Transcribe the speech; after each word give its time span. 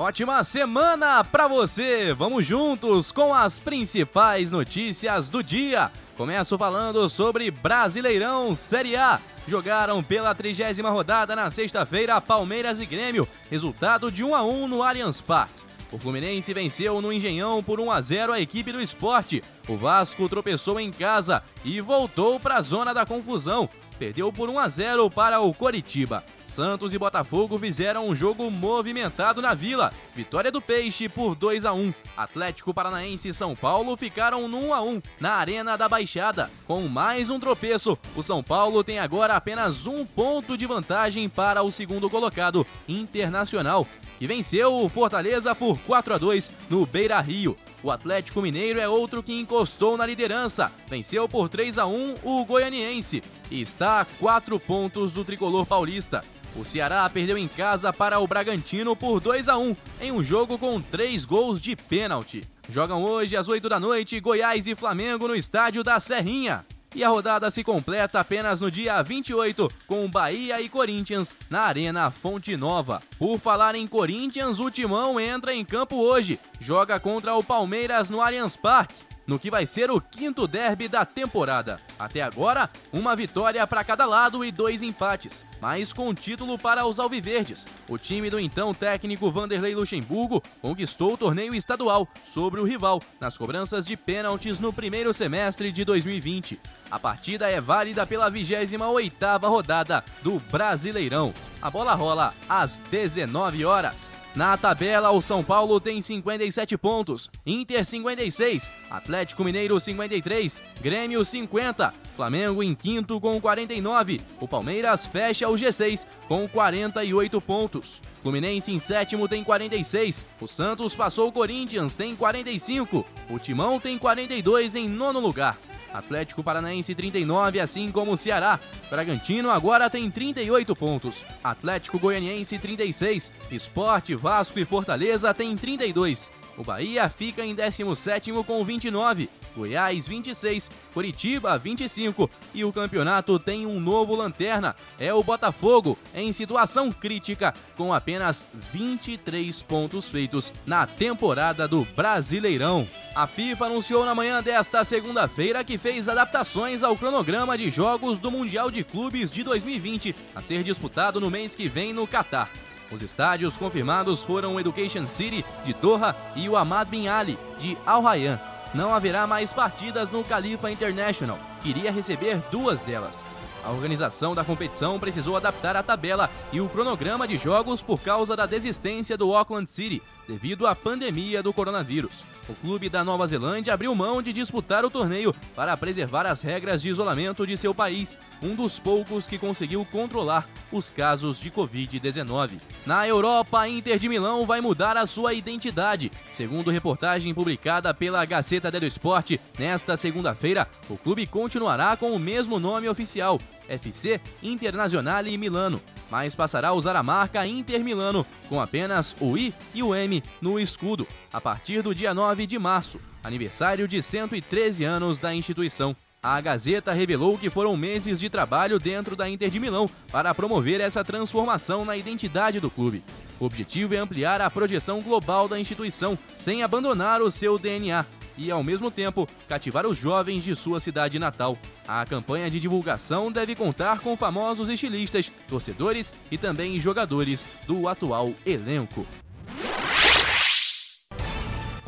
Ótima 0.00 0.42
semana 0.44 1.22
pra 1.22 1.46
você! 1.46 2.14
Vamos 2.14 2.46
juntos 2.46 3.12
com 3.12 3.34
as 3.34 3.58
principais 3.58 4.50
notícias 4.50 5.28
do 5.28 5.42
dia. 5.42 5.92
Começo 6.16 6.56
falando 6.56 7.06
sobre 7.10 7.50
Brasileirão 7.50 8.54
Série 8.54 8.96
A. 8.96 9.20
Jogaram 9.46 10.02
pela 10.02 10.34
trigésima 10.34 10.88
rodada 10.88 11.36
na 11.36 11.50
sexta-feira 11.50 12.18
Palmeiras 12.18 12.80
e 12.80 12.86
Grêmio. 12.86 13.28
Resultado 13.50 14.10
de 14.10 14.24
1 14.24 14.34
a 14.34 14.42
1 14.42 14.68
no 14.68 14.82
Allianz 14.82 15.20
Parque. 15.20 15.60
O 15.92 15.98
Fluminense 15.98 16.54
venceu 16.54 17.02
no 17.02 17.12
Engenhão 17.12 17.62
por 17.62 17.78
1 17.78 17.90
a 17.90 18.00
0 18.00 18.32
a 18.32 18.40
equipe 18.40 18.72
do 18.72 18.80
esporte. 18.80 19.44
O 19.68 19.76
Vasco 19.76 20.26
tropeçou 20.30 20.80
em 20.80 20.90
casa 20.90 21.42
e 21.62 21.78
voltou 21.82 22.40
para 22.40 22.54
a 22.54 22.62
zona 22.62 22.94
da 22.94 23.04
confusão. 23.04 23.68
Perdeu 23.98 24.32
por 24.32 24.48
1 24.48 24.58
a 24.58 24.66
0 24.66 25.10
para 25.10 25.40
o 25.40 25.52
Coritiba. 25.52 26.24
Santos 26.50 26.92
e 26.92 26.98
Botafogo 26.98 27.56
fizeram 27.58 28.08
um 28.08 28.14
jogo 28.14 28.50
movimentado 28.50 29.40
na 29.40 29.54
Vila. 29.54 29.92
Vitória 30.14 30.50
do 30.50 30.60
Peixe 30.60 31.08
por 31.08 31.36
2 31.36 31.64
a 31.64 31.72
1. 31.72 31.94
Atlético 32.16 32.74
Paranaense 32.74 33.28
e 33.28 33.32
São 33.32 33.54
Paulo 33.54 33.96
ficaram 33.96 34.48
no 34.48 34.66
1 34.66 34.74
a 34.74 34.82
1 34.82 35.02
na 35.20 35.34
Arena 35.34 35.78
da 35.78 35.88
Baixada. 35.88 36.50
Com 36.66 36.88
mais 36.88 37.30
um 37.30 37.38
tropeço, 37.38 37.96
o 38.16 38.22
São 38.22 38.42
Paulo 38.42 38.82
tem 38.82 38.98
agora 38.98 39.34
apenas 39.34 39.86
um 39.86 40.04
ponto 40.04 40.58
de 40.58 40.66
vantagem 40.66 41.28
para 41.28 41.62
o 41.62 41.70
segundo 41.70 42.10
colocado, 42.10 42.66
Internacional, 42.88 43.86
que 44.18 44.26
venceu 44.26 44.74
o 44.74 44.88
Fortaleza 44.88 45.54
por 45.54 45.78
4 45.78 46.14
a 46.14 46.18
2 46.18 46.52
no 46.68 46.84
Beira-Rio. 46.84 47.56
O 47.82 47.90
Atlético 47.90 48.42
Mineiro 48.42 48.80
é 48.80 48.88
outro 48.88 49.22
que 49.22 49.32
encostou 49.32 49.96
na 49.96 50.04
liderança. 50.04 50.70
Venceu 50.88 51.28
por 51.28 51.48
3 51.48 51.78
a 51.78 51.86
1 51.86 52.16
o 52.24 52.44
Goianiense 52.44 53.22
e 53.50 53.62
está 53.62 54.00
a 54.00 54.04
4 54.04 54.58
pontos 54.58 55.12
do 55.12 55.24
tricolor 55.24 55.64
paulista. 55.64 56.22
O 56.56 56.64
Ceará 56.64 57.08
perdeu 57.08 57.38
em 57.38 57.48
casa 57.48 57.92
para 57.92 58.18
o 58.18 58.26
Bragantino 58.26 58.96
por 58.96 59.20
2 59.20 59.48
a 59.48 59.56
1 59.56 59.76
em 60.00 60.12
um 60.12 60.22
jogo 60.22 60.58
com 60.58 60.80
três 60.80 61.24
gols 61.24 61.60
de 61.60 61.76
pênalti. 61.76 62.42
Jogam 62.68 63.04
hoje 63.04 63.36
às 63.36 63.48
8 63.48 63.68
da 63.68 63.80
noite 63.80 64.20
Goiás 64.20 64.66
e 64.66 64.74
Flamengo 64.74 65.28
no 65.28 65.36
estádio 65.36 65.82
da 65.82 65.98
Serrinha. 66.00 66.64
E 66.92 67.04
a 67.04 67.08
rodada 67.08 67.50
se 67.52 67.62
completa 67.62 68.18
apenas 68.18 68.60
no 68.60 68.68
dia 68.68 69.00
28, 69.00 69.70
com 69.86 70.10
Bahia 70.10 70.60
e 70.60 70.68
Corinthians 70.68 71.36
na 71.48 71.60
Arena 71.60 72.10
Fonte 72.10 72.56
Nova. 72.56 73.00
Por 73.16 73.38
falar 73.38 73.76
em 73.76 73.86
Corinthians, 73.86 74.58
o 74.58 74.68
Timão 74.70 75.20
entra 75.20 75.54
em 75.54 75.64
campo 75.64 75.96
hoje. 75.96 76.38
Joga 76.58 76.98
contra 76.98 77.34
o 77.36 77.44
Palmeiras 77.44 78.10
no 78.10 78.20
Allianz 78.20 78.56
Parque 78.56 79.09
no 79.30 79.38
que 79.38 79.48
vai 79.48 79.64
ser 79.64 79.92
o 79.92 80.00
quinto 80.00 80.44
derby 80.48 80.88
da 80.88 81.04
temporada. 81.04 81.78
Até 81.96 82.20
agora, 82.20 82.68
uma 82.92 83.14
vitória 83.14 83.64
para 83.64 83.84
cada 83.84 84.04
lado 84.04 84.44
e 84.44 84.50
dois 84.50 84.82
empates, 84.82 85.44
mas 85.60 85.92
com 85.92 86.12
título 86.12 86.58
para 86.58 86.84
os 86.84 86.98
alviverdes. 86.98 87.64
O 87.88 87.96
time 87.96 88.28
do 88.28 88.40
então 88.40 88.74
técnico 88.74 89.30
Vanderlei 89.30 89.72
Luxemburgo 89.72 90.42
conquistou 90.60 91.12
o 91.12 91.16
torneio 91.16 91.54
estadual 91.54 92.08
sobre 92.34 92.60
o 92.60 92.64
rival 92.64 93.00
nas 93.20 93.38
cobranças 93.38 93.86
de 93.86 93.96
pênaltis 93.96 94.58
no 94.58 94.72
primeiro 94.72 95.14
semestre 95.14 95.70
de 95.70 95.84
2020. 95.84 96.58
A 96.90 96.98
partida 96.98 97.48
é 97.48 97.60
válida 97.60 98.04
pela 98.04 98.28
28ª 98.28 99.48
rodada 99.48 100.04
do 100.22 100.40
Brasileirão. 100.50 101.32
A 101.62 101.70
bola 101.70 101.94
rola 101.94 102.34
às 102.48 102.78
19 102.90 103.64
horas. 103.64 104.19
Na 104.34 104.56
tabela, 104.56 105.10
o 105.10 105.20
São 105.20 105.42
Paulo 105.42 105.80
tem 105.80 106.00
57 106.00 106.78
pontos, 106.78 107.28
Inter 107.44 107.84
56, 107.84 108.70
Atlético 108.88 109.42
Mineiro 109.42 109.78
53, 109.80 110.62
Grêmio 110.80 111.24
50, 111.24 111.92
Flamengo 112.14 112.62
em 112.62 112.72
quinto 112.72 113.20
com 113.20 113.40
49, 113.40 114.20
o 114.38 114.46
Palmeiras 114.46 115.04
fecha 115.04 115.48
o 115.48 115.54
G6 115.54 116.06
com 116.28 116.46
48 116.46 117.40
pontos. 117.40 118.00
Fluminense 118.22 118.70
em 118.70 118.78
sétimo 118.78 119.26
tem 119.26 119.42
46, 119.42 120.24
o 120.40 120.46
Santos 120.46 120.94
passou 120.94 121.28
o 121.28 121.32
Corinthians, 121.32 121.96
tem 121.96 122.14
45, 122.14 123.04
o 123.28 123.38
Timão 123.38 123.80
tem 123.80 123.98
42 123.98 124.76
em 124.76 124.88
nono 124.88 125.18
lugar. 125.18 125.58
Atlético 125.92 126.42
Paranaense 126.42 126.94
39, 126.94 127.60
assim 127.60 127.90
como 127.90 128.12
o 128.12 128.16
Ceará. 128.16 128.58
Bragantino 128.88 129.50
agora 129.50 129.90
tem 129.90 130.10
38 130.10 130.74
pontos. 130.76 131.24
Atlético 131.42 131.98
Goianiense 131.98 132.58
36. 132.58 133.30
Esporte, 133.50 134.14
Vasco 134.14 134.58
e 134.58 134.64
Fortaleza 134.64 135.32
tem 135.34 135.56
32. 135.56 136.30
O 136.56 136.62
Bahia 136.62 137.08
fica 137.08 137.44
em 137.44 137.54
17º 137.54 138.44
com 138.44 138.64
29. 138.64 139.28
Goiás 139.56 140.06
26, 140.06 140.70
Curitiba 140.94 141.56
25 141.56 142.30
e 142.54 142.64
o 142.64 142.72
campeonato 142.72 143.38
tem 143.38 143.66
um 143.66 143.80
novo 143.80 144.14
lanterna, 144.14 144.74
é 144.98 145.12
o 145.12 145.22
Botafogo, 145.22 145.98
em 146.14 146.32
situação 146.32 146.90
crítica, 146.90 147.52
com 147.76 147.92
apenas 147.92 148.46
23 148.72 149.62
pontos 149.62 150.08
feitos 150.08 150.52
na 150.66 150.86
temporada 150.86 151.66
do 151.66 151.84
Brasileirão. 151.96 152.86
A 153.14 153.26
FIFA 153.26 153.66
anunciou 153.66 154.04
na 154.04 154.14
manhã 154.14 154.42
desta 154.42 154.84
segunda-feira 154.84 155.64
que 155.64 155.76
fez 155.76 156.08
adaptações 156.08 156.82
ao 156.82 156.96
cronograma 156.96 157.58
de 157.58 157.68
jogos 157.70 158.18
do 158.18 158.30
Mundial 158.30 158.70
de 158.70 158.84
Clubes 158.84 159.30
de 159.30 159.42
2020, 159.42 160.14
a 160.34 160.40
ser 160.40 160.62
disputado 160.62 161.20
no 161.20 161.30
mês 161.30 161.54
que 161.54 161.68
vem 161.68 161.92
no 161.92 162.06
Catar. 162.06 162.50
Os 162.90 163.02
estádios 163.02 163.56
confirmados 163.56 164.22
foram 164.24 164.54
o 164.54 164.60
Education 164.60 165.06
City 165.06 165.44
de 165.64 165.72
Doha 165.74 166.16
e 166.34 166.48
o 166.48 166.56
Ahmad 166.56 166.88
Bin 166.88 167.06
Ali 167.06 167.38
de 167.60 167.78
Al 167.86 168.02
Rayyan 168.02 168.40
não 168.74 168.94
haverá 168.94 169.26
mais 169.26 169.52
partidas 169.52 170.10
no 170.10 170.22
Khalifa 170.22 170.70
International, 170.70 171.38
que 171.62 171.70
iria 171.70 171.90
receber 171.92 172.40
duas 172.50 172.80
delas. 172.80 173.24
A 173.64 173.70
organização 173.70 174.34
da 174.34 174.42
competição 174.42 174.98
precisou 174.98 175.36
adaptar 175.36 175.76
a 175.76 175.82
tabela 175.82 176.30
e 176.52 176.60
o 176.60 176.68
cronograma 176.68 177.28
de 177.28 177.36
jogos 177.36 177.82
por 177.82 178.00
causa 178.00 178.34
da 178.34 178.46
desistência 178.46 179.18
do 179.18 179.34
Auckland 179.34 179.70
City, 179.70 180.02
devido 180.30 180.66
à 180.66 180.76
pandemia 180.76 181.42
do 181.42 181.52
coronavírus. 181.52 182.24
O 182.48 182.54
clube 182.54 182.88
da 182.88 183.04
Nova 183.04 183.26
Zelândia 183.26 183.74
abriu 183.74 183.94
mão 183.94 184.22
de 184.22 184.32
disputar 184.32 184.84
o 184.84 184.90
torneio 184.90 185.34
para 185.54 185.76
preservar 185.76 186.26
as 186.26 186.40
regras 186.40 186.82
de 186.82 186.88
isolamento 186.88 187.46
de 187.46 187.56
seu 187.56 187.74
país, 187.74 188.16
um 188.42 188.54
dos 188.54 188.78
poucos 188.78 189.26
que 189.26 189.38
conseguiu 189.38 189.84
controlar 189.84 190.48
os 190.72 190.90
casos 190.90 191.38
de 191.38 191.50
Covid-19. 191.50 192.52
Na 192.86 193.06
Europa, 193.06 193.60
a 193.60 193.68
Inter 193.68 193.98
de 193.98 194.08
Milão 194.08 194.46
vai 194.46 194.60
mudar 194.60 194.96
a 194.96 195.06
sua 195.06 195.34
identidade. 195.34 196.10
Segundo 196.32 196.70
reportagem 196.70 197.34
publicada 197.34 197.92
pela 197.92 198.24
Gaceta 198.24 198.70
dello 198.70 198.86
Sport, 198.86 199.32
nesta 199.58 199.96
segunda-feira, 199.96 200.66
o 200.88 200.96
clube 200.96 201.26
continuará 201.26 201.96
com 201.96 202.12
o 202.12 202.18
mesmo 202.18 202.58
nome 202.58 202.88
oficial, 202.88 203.38
FC 203.68 204.20
Internazionale 204.42 205.36
Milano, 205.36 205.80
mas 206.10 206.34
passará 206.34 206.68
a 206.68 206.72
usar 206.72 206.96
a 206.96 207.02
marca 207.02 207.46
Inter 207.46 207.84
Milano, 207.84 208.26
com 208.48 208.60
apenas 208.60 209.14
o 209.20 209.36
I 209.36 209.54
e 209.72 209.82
o 209.82 209.94
M 209.94 210.19
no 210.40 210.58
escudo, 210.58 211.06
a 211.32 211.40
partir 211.40 211.82
do 211.82 211.94
dia 211.94 212.12
9 212.14 212.46
de 212.46 212.58
março, 212.58 213.00
aniversário 213.22 213.86
de 213.86 214.02
113 214.02 214.84
anos 214.84 215.18
da 215.18 215.34
instituição. 215.34 215.94
A 216.22 216.40
Gazeta 216.40 216.92
revelou 216.92 217.38
que 217.38 217.48
foram 217.48 217.76
meses 217.76 218.20
de 218.20 218.28
trabalho 218.28 218.78
dentro 218.78 219.16
da 219.16 219.28
Inter 219.28 219.48
de 219.48 219.58
Milão 219.58 219.88
para 220.12 220.34
promover 220.34 220.80
essa 220.80 221.02
transformação 221.02 221.84
na 221.84 221.96
identidade 221.96 222.60
do 222.60 222.70
clube. 222.70 223.02
O 223.38 223.46
objetivo 223.46 223.94
é 223.94 223.98
ampliar 223.98 224.40
a 224.42 224.50
projeção 224.50 225.00
global 225.00 225.48
da 225.48 225.58
instituição 225.58 226.18
sem 226.36 226.62
abandonar 226.62 227.22
o 227.22 227.30
seu 227.30 227.58
DNA, 227.58 228.04
e, 228.40 228.50
ao 228.50 228.64
mesmo 228.64 228.90
tempo, 228.90 229.28
cativar 229.46 229.86
os 229.86 229.98
jovens 229.98 230.42
de 230.42 230.56
sua 230.56 230.80
cidade 230.80 231.18
natal. 231.18 231.58
A 231.86 232.04
campanha 232.06 232.50
de 232.50 232.58
divulgação 232.58 233.30
deve 233.30 233.54
contar 233.54 234.00
com 234.00 234.16
famosos 234.16 234.70
estilistas, 234.70 235.30
torcedores 235.46 236.12
e 236.30 236.38
também 236.38 236.78
jogadores 236.78 237.46
do 237.66 237.86
atual 237.86 238.32
elenco. 238.46 239.06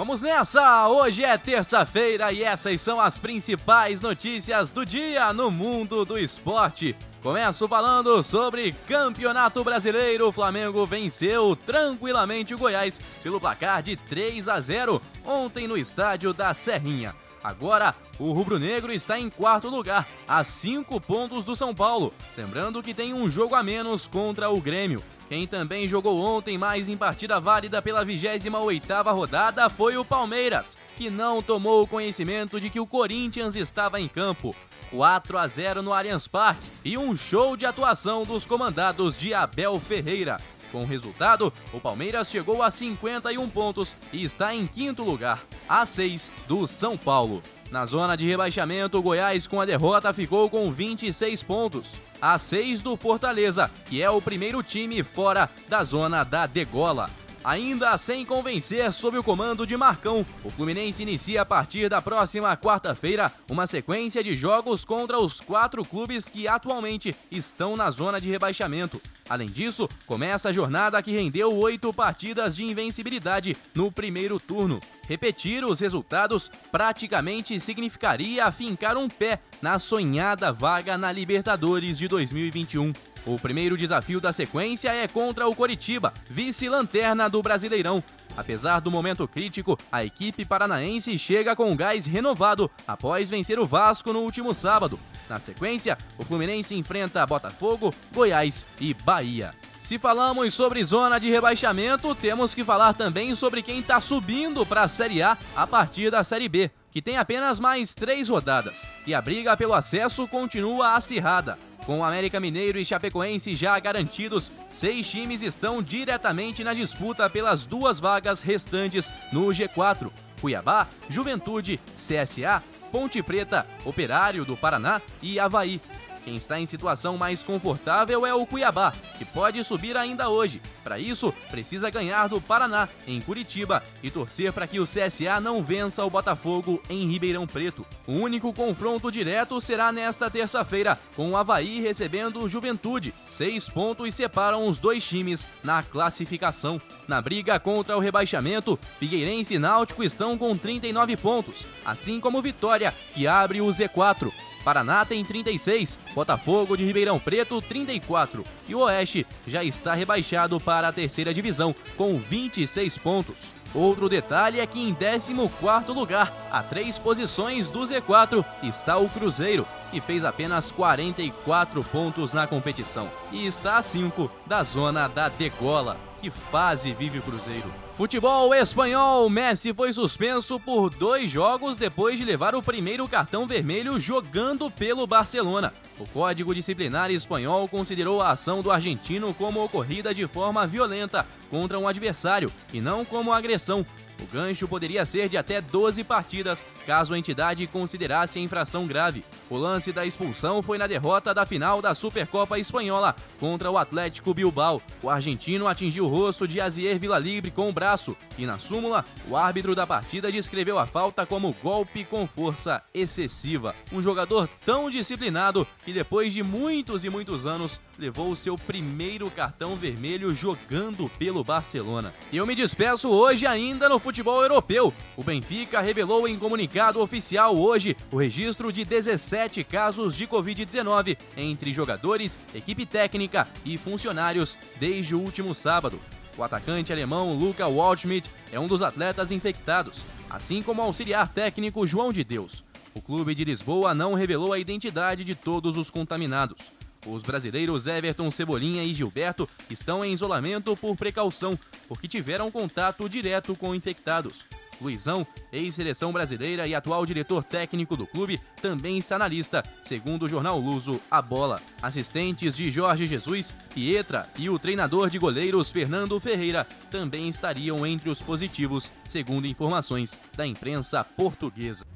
Vamos 0.02 0.20
nessa! 0.20 0.88
Hoje 0.88 1.22
é 1.22 1.38
terça-feira 1.38 2.32
e 2.32 2.42
essas 2.42 2.80
são 2.80 3.00
as 3.00 3.18
principais 3.18 4.00
notícias 4.00 4.68
do 4.68 4.84
dia 4.84 5.32
no 5.32 5.48
mundo 5.48 6.04
do 6.04 6.18
esporte. 6.18 6.96
Começo 7.22 7.68
falando 7.68 8.20
sobre 8.20 8.72
Campeonato 8.88 9.62
Brasileiro. 9.62 10.26
O 10.26 10.32
Flamengo 10.32 10.84
venceu 10.84 11.54
tranquilamente 11.54 12.52
o 12.52 12.58
Goiás 12.58 13.00
pelo 13.22 13.40
placar 13.40 13.80
de 13.80 13.94
3 13.94 14.48
a 14.48 14.58
0 14.58 15.00
ontem 15.24 15.68
no 15.68 15.78
estádio 15.78 16.32
da 16.32 16.52
Serrinha. 16.52 17.14
Agora, 17.40 17.94
o 18.18 18.32
rubro-negro 18.32 18.92
está 18.92 19.20
em 19.20 19.30
quarto 19.30 19.68
lugar, 19.68 20.04
a 20.26 20.42
cinco 20.42 21.00
pontos 21.00 21.44
do 21.44 21.54
São 21.54 21.72
Paulo. 21.72 22.12
Lembrando 22.36 22.82
que 22.82 22.92
tem 22.92 23.14
um 23.14 23.28
jogo 23.28 23.54
a 23.54 23.62
menos 23.62 24.08
contra 24.08 24.50
o 24.50 24.60
Grêmio. 24.60 25.00
Quem 25.32 25.46
também 25.46 25.88
jogou 25.88 26.20
ontem 26.20 26.58
mais 26.58 26.90
em 26.90 26.96
partida 26.98 27.40
válida 27.40 27.80
pela 27.80 28.04
28ª 28.04 29.14
rodada 29.14 29.70
foi 29.70 29.96
o 29.96 30.04
Palmeiras, 30.04 30.76
que 30.94 31.08
não 31.08 31.40
tomou 31.40 31.86
conhecimento 31.86 32.60
de 32.60 32.68
que 32.68 32.78
o 32.78 32.86
Corinthians 32.86 33.56
estava 33.56 33.98
em 33.98 34.06
campo. 34.06 34.54
4 34.90 35.38
a 35.38 35.46
0 35.46 35.80
no 35.80 35.94
Allianz 35.94 36.28
Parque 36.28 36.60
e 36.84 36.98
um 36.98 37.16
show 37.16 37.56
de 37.56 37.64
atuação 37.64 38.24
dos 38.24 38.44
comandados 38.44 39.16
de 39.16 39.32
Abel 39.32 39.80
Ferreira. 39.80 40.36
Com 40.70 40.82
o 40.82 40.86
resultado, 40.86 41.50
o 41.72 41.80
Palmeiras 41.80 42.30
chegou 42.30 42.62
a 42.62 42.70
51 42.70 43.48
pontos 43.48 43.96
e 44.12 44.22
está 44.22 44.54
em 44.54 44.66
quinto 44.66 45.02
lugar, 45.02 45.42
a 45.66 45.86
6 45.86 46.30
do 46.46 46.66
São 46.66 46.94
Paulo. 46.94 47.42
Na 47.70 47.86
zona 47.86 48.16
de 48.16 48.28
rebaixamento, 48.28 48.98
o 48.98 49.02
Goiás, 49.02 49.46
com 49.46 49.58
a 49.62 49.64
derrota, 49.64 50.12
ficou 50.12 50.50
com 50.50 50.70
26 50.70 51.42
pontos, 51.42 51.94
a 52.22 52.38
6 52.38 52.82
do 52.82 52.96
Fortaleza, 52.96 53.68
que 53.86 54.00
é 54.00 54.08
o 54.08 54.22
primeiro 54.22 54.62
time 54.62 55.02
fora 55.02 55.50
da 55.68 55.82
zona 55.82 56.22
da 56.22 56.46
degola. 56.46 57.10
Ainda 57.44 57.98
sem 57.98 58.24
convencer 58.24 58.92
sob 58.92 59.18
o 59.18 59.22
comando 59.22 59.66
de 59.66 59.76
Marcão, 59.76 60.24
o 60.44 60.50
Fluminense 60.50 61.02
inicia 61.02 61.42
a 61.42 61.44
partir 61.44 61.88
da 61.88 62.00
próxima 62.00 62.56
quarta-feira 62.56 63.32
uma 63.50 63.66
sequência 63.66 64.22
de 64.22 64.32
jogos 64.32 64.84
contra 64.84 65.18
os 65.18 65.40
quatro 65.40 65.84
clubes 65.84 66.28
que 66.28 66.46
atualmente 66.46 67.12
estão 67.32 67.76
na 67.76 67.90
zona 67.90 68.20
de 68.20 68.30
rebaixamento. 68.30 69.02
Além 69.28 69.48
disso, 69.48 69.88
começa 70.06 70.50
a 70.50 70.52
jornada 70.52 71.02
que 71.02 71.10
rendeu 71.10 71.52
oito 71.56 71.92
partidas 71.92 72.54
de 72.54 72.64
invencibilidade 72.64 73.56
no 73.74 73.90
primeiro 73.90 74.38
turno. 74.38 74.80
Repetir 75.08 75.64
os 75.64 75.80
resultados 75.80 76.48
praticamente 76.70 77.58
significaria 77.58 78.44
afincar 78.44 78.96
um 78.96 79.08
pé 79.08 79.40
na 79.60 79.80
sonhada 79.80 80.52
vaga 80.52 80.96
na 80.96 81.10
Libertadores 81.10 81.98
de 81.98 82.06
2021. 82.06 82.92
O 83.24 83.38
primeiro 83.38 83.76
desafio 83.76 84.20
da 84.20 84.32
sequência 84.32 84.92
é 84.92 85.06
contra 85.06 85.46
o 85.46 85.54
Coritiba, 85.54 86.12
vice-lanterna 86.28 87.30
do 87.30 87.40
Brasileirão. 87.40 88.02
Apesar 88.36 88.80
do 88.80 88.90
momento 88.90 89.28
crítico, 89.28 89.78
a 89.92 90.04
equipe 90.04 90.44
paranaense 90.44 91.16
chega 91.16 91.54
com 91.54 91.76
gás 91.76 92.04
renovado 92.04 92.68
após 92.86 93.30
vencer 93.30 93.60
o 93.60 93.64
Vasco 93.64 94.12
no 94.12 94.20
último 94.20 94.52
sábado. 94.52 94.98
Na 95.28 95.38
sequência, 95.38 95.96
o 96.18 96.24
Fluminense 96.24 96.74
enfrenta 96.74 97.24
Botafogo, 97.24 97.94
Goiás 98.12 98.66
e 98.80 98.92
Bahia. 98.92 99.54
Se 99.80 99.98
falamos 99.98 100.54
sobre 100.54 100.82
zona 100.84 101.18
de 101.18 101.30
rebaixamento, 101.30 102.14
temos 102.14 102.54
que 102.54 102.64
falar 102.64 102.94
também 102.94 103.34
sobre 103.34 103.62
quem 103.62 103.80
está 103.80 104.00
subindo 104.00 104.64
para 104.66 104.82
a 104.82 104.88
Série 104.88 105.22
A 105.22 105.36
a 105.54 105.66
partir 105.66 106.10
da 106.10 106.24
Série 106.24 106.48
B, 106.48 106.70
que 106.92 107.00
tem 107.00 107.16
apenas 107.16 107.58
mais 107.58 107.94
três 107.94 108.28
rodadas. 108.28 108.86
E 109.06 109.14
a 109.14 109.20
briga 109.20 109.56
pelo 109.56 109.72
acesso 109.72 110.28
continua 110.28 110.94
acirrada. 110.94 111.58
Com 111.86 111.98
o 111.98 112.04
América 112.04 112.38
Mineiro 112.38 112.78
e 112.78 112.84
Chapecoense 112.84 113.54
já 113.54 113.76
garantidos, 113.80 114.52
seis 114.70 115.10
times 115.10 115.42
estão 115.42 115.82
diretamente 115.82 116.62
na 116.62 116.74
disputa 116.74 117.28
pelas 117.28 117.64
duas 117.64 117.98
vagas 117.98 118.42
restantes 118.42 119.10
no 119.32 119.46
G4. 119.46 120.12
Cuiabá, 120.40 120.86
Juventude, 121.08 121.80
CSA, 121.96 122.62
Ponte 122.92 123.22
Preta, 123.22 123.66
Operário 123.84 124.44
do 124.44 124.56
Paraná 124.56 125.00
e 125.22 125.40
Havaí. 125.40 125.80
Quem 126.24 126.36
está 126.36 126.58
em 126.58 126.66
situação 126.66 127.18
mais 127.18 127.42
confortável 127.42 128.24
é 128.24 128.32
o 128.32 128.46
Cuiabá, 128.46 128.92
que 129.18 129.24
pode 129.24 129.62
subir 129.64 129.96
ainda 129.96 130.28
hoje. 130.28 130.62
Para 130.84 130.98
isso, 130.98 131.32
precisa 131.50 131.90
ganhar 131.90 132.28
do 132.28 132.40
Paraná, 132.40 132.88
em 133.06 133.20
Curitiba, 133.20 133.82
e 134.02 134.10
torcer 134.10 134.52
para 134.52 134.66
que 134.66 134.78
o 134.78 134.84
CSA 134.84 135.40
não 135.40 135.62
vença 135.62 136.04
o 136.04 136.10
Botafogo 136.10 136.80
em 136.88 137.08
Ribeirão 137.08 137.46
Preto. 137.46 137.84
O 138.06 138.12
único 138.12 138.52
confronto 138.52 139.10
direto 139.10 139.60
será 139.60 139.90
nesta 139.90 140.30
terça-feira, 140.30 140.98
com 141.16 141.30
o 141.30 141.36
Havaí 141.36 141.80
recebendo 141.80 142.42
o 142.42 142.48
Juventude. 142.48 143.12
Seis 143.26 143.68
pontos 143.68 144.14
separam 144.14 144.66
os 144.66 144.78
dois 144.78 145.04
times 145.04 145.46
na 145.62 145.82
classificação. 145.82 146.80
Na 147.08 147.20
briga 147.20 147.58
contra 147.58 147.96
o 147.96 148.00
rebaixamento, 148.00 148.78
Figueirense 148.98 149.54
e 149.54 149.58
Náutico 149.58 150.04
estão 150.04 150.38
com 150.38 150.56
39 150.56 151.16
pontos, 151.16 151.66
assim 151.84 152.20
como 152.20 152.40
Vitória, 152.42 152.94
que 153.12 153.26
abre 153.26 153.60
o 153.60 153.66
Z4. 153.66 154.32
Paraná 154.64 155.04
tem 155.04 155.24
36, 155.24 155.98
Botafogo 156.14 156.76
de 156.76 156.84
Ribeirão 156.84 157.18
Preto 157.18 157.60
34 157.60 158.44
e 158.68 158.74
o 158.74 158.80
Oeste 158.80 159.26
já 159.46 159.62
está 159.64 159.94
rebaixado 159.94 160.58
para 160.60 160.88
a 160.88 160.92
terceira 160.92 161.34
divisão 161.34 161.74
com 161.96 162.18
26 162.18 162.98
pontos. 162.98 163.62
Outro 163.74 164.08
detalhe 164.08 164.60
é 164.60 164.66
que 164.66 164.78
em 164.78 164.94
14º 164.94 165.94
lugar, 165.94 166.32
a 166.50 166.62
três 166.62 166.98
posições 166.98 167.70
do 167.70 167.80
Z4, 167.80 168.44
está 168.62 168.98
o 168.98 169.08
Cruzeiro, 169.08 169.66
que 169.90 170.00
fez 170.00 170.24
apenas 170.24 170.70
44 170.70 171.82
pontos 171.84 172.34
na 172.34 172.46
competição 172.46 173.10
e 173.30 173.46
está 173.46 173.78
a 173.78 173.82
5 173.82 174.30
da 174.46 174.62
zona 174.62 175.08
da 175.08 175.28
degola. 175.28 175.96
Que 176.20 176.30
fase 176.30 176.92
vive 176.92 177.18
o 177.18 177.22
Cruzeiro? 177.22 177.81
Futebol 177.96 178.54
espanhol, 178.54 179.28
Messi 179.28 179.74
foi 179.74 179.92
suspenso 179.92 180.58
por 180.58 180.88
dois 180.88 181.30
jogos 181.30 181.76
depois 181.76 182.18
de 182.18 182.24
levar 182.24 182.54
o 182.54 182.62
primeiro 182.62 183.06
cartão 183.06 183.46
vermelho 183.46 184.00
jogando 184.00 184.70
pelo 184.70 185.06
Barcelona. 185.06 185.74
O 185.98 186.08
Código 186.08 186.54
Disciplinar 186.54 187.10
Espanhol 187.10 187.68
considerou 187.68 188.22
a 188.22 188.30
ação 188.30 188.62
do 188.62 188.70
argentino 188.70 189.34
como 189.34 189.62
ocorrida 189.62 190.14
de 190.14 190.26
forma 190.26 190.66
violenta 190.66 191.26
contra 191.50 191.78
um 191.78 191.86
adversário 191.86 192.50
e 192.72 192.80
não 192.80 193.04
como 193.04 193.30
agressão, 193.30 193.84
o 194.22 194.26
gancho 194.32 194.68
poderia 194.68 195.04
ser 195.04 195.28
de 195.28 195.36
até 195.36 195.60
12 195.60 196.04
partidas, 196.04 196.64
caso 196.86 197.12
a 197.12 197.18
entidade 197.18 197.66
considerasse 197.66 198.38
a 198.38 198.42
infração 198.42 198.86
grave. 198.86 199.24
O 199.50 199.56
lance 199.56 199.92
da 199.92 200.06
expulsão 200.06 200.62
foi 200.62 200.78
na 200.78 200.86
derrota 200.86 201.34
da 201.34 201.44
final 201.44 201.82
da 201.82 201.94
Supercopa 201.94 202.58
Espanhola 202.58 203.16
contra 203.40 203.70
o 203.70 203.76
Atlético 203.76 204.32
Bilbao. 204.32 204.80
O 205.02 205.10
argentino 205.10 205.66
atingiu 205.66 206.04
o 206.04 206.08
rosto 206.08 206.46
de 206.46 206.60
Azier 206.60 206.98
Villalibre 206.98 207.50
com 207.50 207.68
o 207.68 207.72
braço 207.72 208.16
e, 208.38 208.46
na 208.46 208.58
súmula, 208.58 209.04
o 209.28 209.36
árbitro 209.36 209.74
da 209.74 209.86
partida 209.86 210.30
descreveu 210.30 210.78
a 210.78 210.86
falta 210.86 211.26
como 211.26 211.54
golpe 211.62 212.04
com 212.04 212.26
força 212.26 212.82
excessiva. 212.94 213.74
Um 213.92 214.00
jogador 214.00 214.48
tão 214.64 214.88
disciplinado 214.88 215.66
que, 215.84 215.92
depois 215.92 216.32
de 216.32 216.42
muitos 216.42 217.04
e 217.04 217.10
muitos 217.10 217.46
anos, 217.46 217.80
levou 217.98 218.30
o 218.30 218.36
seu 218.36 218.56
primeiro 218.56 219.30
cartão 219.30 219.76
vermelho 219.76 220.34
jogando 220.34 221.10
pelo 221.18 221.44
Barcelona. 221.44 222.12
Eu 222.32 222.46
me 222.46 222.54
despeço 222.54 223.08
hoje 223.08 223.46
ainda 223.46 223.88
no 223.88 223.98
futebol 224.12 224.42
europeu. 224.42 224.92
O 225.16 225.24
Benfica 225.24 225.80
revelou 225.80 226.28
em 226.28 226.38
comunicado 226.38 227.00
oficial 227.00 227.56
hoje 227.56 227.96
o 228.10 228.18
registro 228.18 228.70
de 228.70 228.84
17 228.84 229.64
casos 229.64 230.14
de 230.14 230.26
Covid-19 230.26 231.16
entre 231.34 231.72
jogadores, 231.72 232.38
equipe 232.54 232.84
técnica 232.84 233.48
e 233.64 233.78
funcionários 233.78 234.58
desde 234.78 235.14
o 235.14 235.18
último 235.18 235.54
sábado. 235.54 235.98
O 236.36 236.42
atacante 236.42 236.92
alemão 236.92 237.34
Luca 237.34 237.66
Waldschmidt 237.66 238.30
é 238.52 238.60
um 238.60 238.66
dos 238.66 238.82
atletas 238.82 239.32
infectados, 239.32 240.04
assim 240.28 240.60
como 240.60 240.82
o 240.82 240.84
auxiliar 240.84 241.26
técnico 241.28 241.86
João 241.86 242.12
de 242.12 242.22
Deus. 242.22 242.62
O 242.94 243.00
clube 243.00 243.34
de 243.34 243.46
Lisboa 243.46 243.94
não 243.94 244.12
revelou 244.12 244.52
a 244.52 244.58
identidade 244.58 245.24
de 245.24 245.34
todos 245.34 245.78
os 245.78 245.88
contaminados. 245.88 246.70
Os 247.06 247.22
brasileiros 247.22 247.86
Everton 247.86 248.30
Cebolinha 248.30 248.84
e 248.84 248.94
Gilberto 248.94 249.48
estão 249.68 250.04
em 250.04 250.12
isolamento 250.12 250.76
por 250.76 250.96
precaução, 250.96 251.58
porque 251.88 252.06
tiveram 252.06 252.50
contato 252.50 253.08
direto 253.08 253.56
com 253.56 253.74
infectados. 253.74 254.44
Luizão, 254.80 255.26
ex-seleção 255.52 256.12
brasileira 256.12 256.66
e 256.66 256.74
atual 256.74 257.06
diretor 257.06 257.44
técnico 257.44 257.96
do 257.96 258.06
clube, 258.06 258.40
também 258.60 258.98
está 258.98 259.18
na 259.18 259.28
lista, 259.28 259.62
segundo 259.82 260.24
o 260.24 260.28
jornal 260.28 260.58
Luso 260.58 261.00
A 261.10 261.22
Bola. 261.22 261.60
Assistentes 261.80 262.56
de 262.56 262.70
Jorge 262.70 263.06
Jesus, 263.06 263.54
Pietra 263.72 264.28
e 264.38 264.50
o 264.50 264.58
treinador 264.58 265.08
de 265.08 265.18
goleiros 265.18 265.70
Fernando 265.70 266.18
Ferreira 266.18 266.66
também 266.90 267.28
estariam 267.28 267.86
entre 267.86 268.10
os 268.10 268.18
positivos, 268.18 268.90
segundo 269.04 269.46
informações 269.46 270.18
da 270.36 270.46
imprensa 270.46 271.04
portuguesa. 271.04 271.91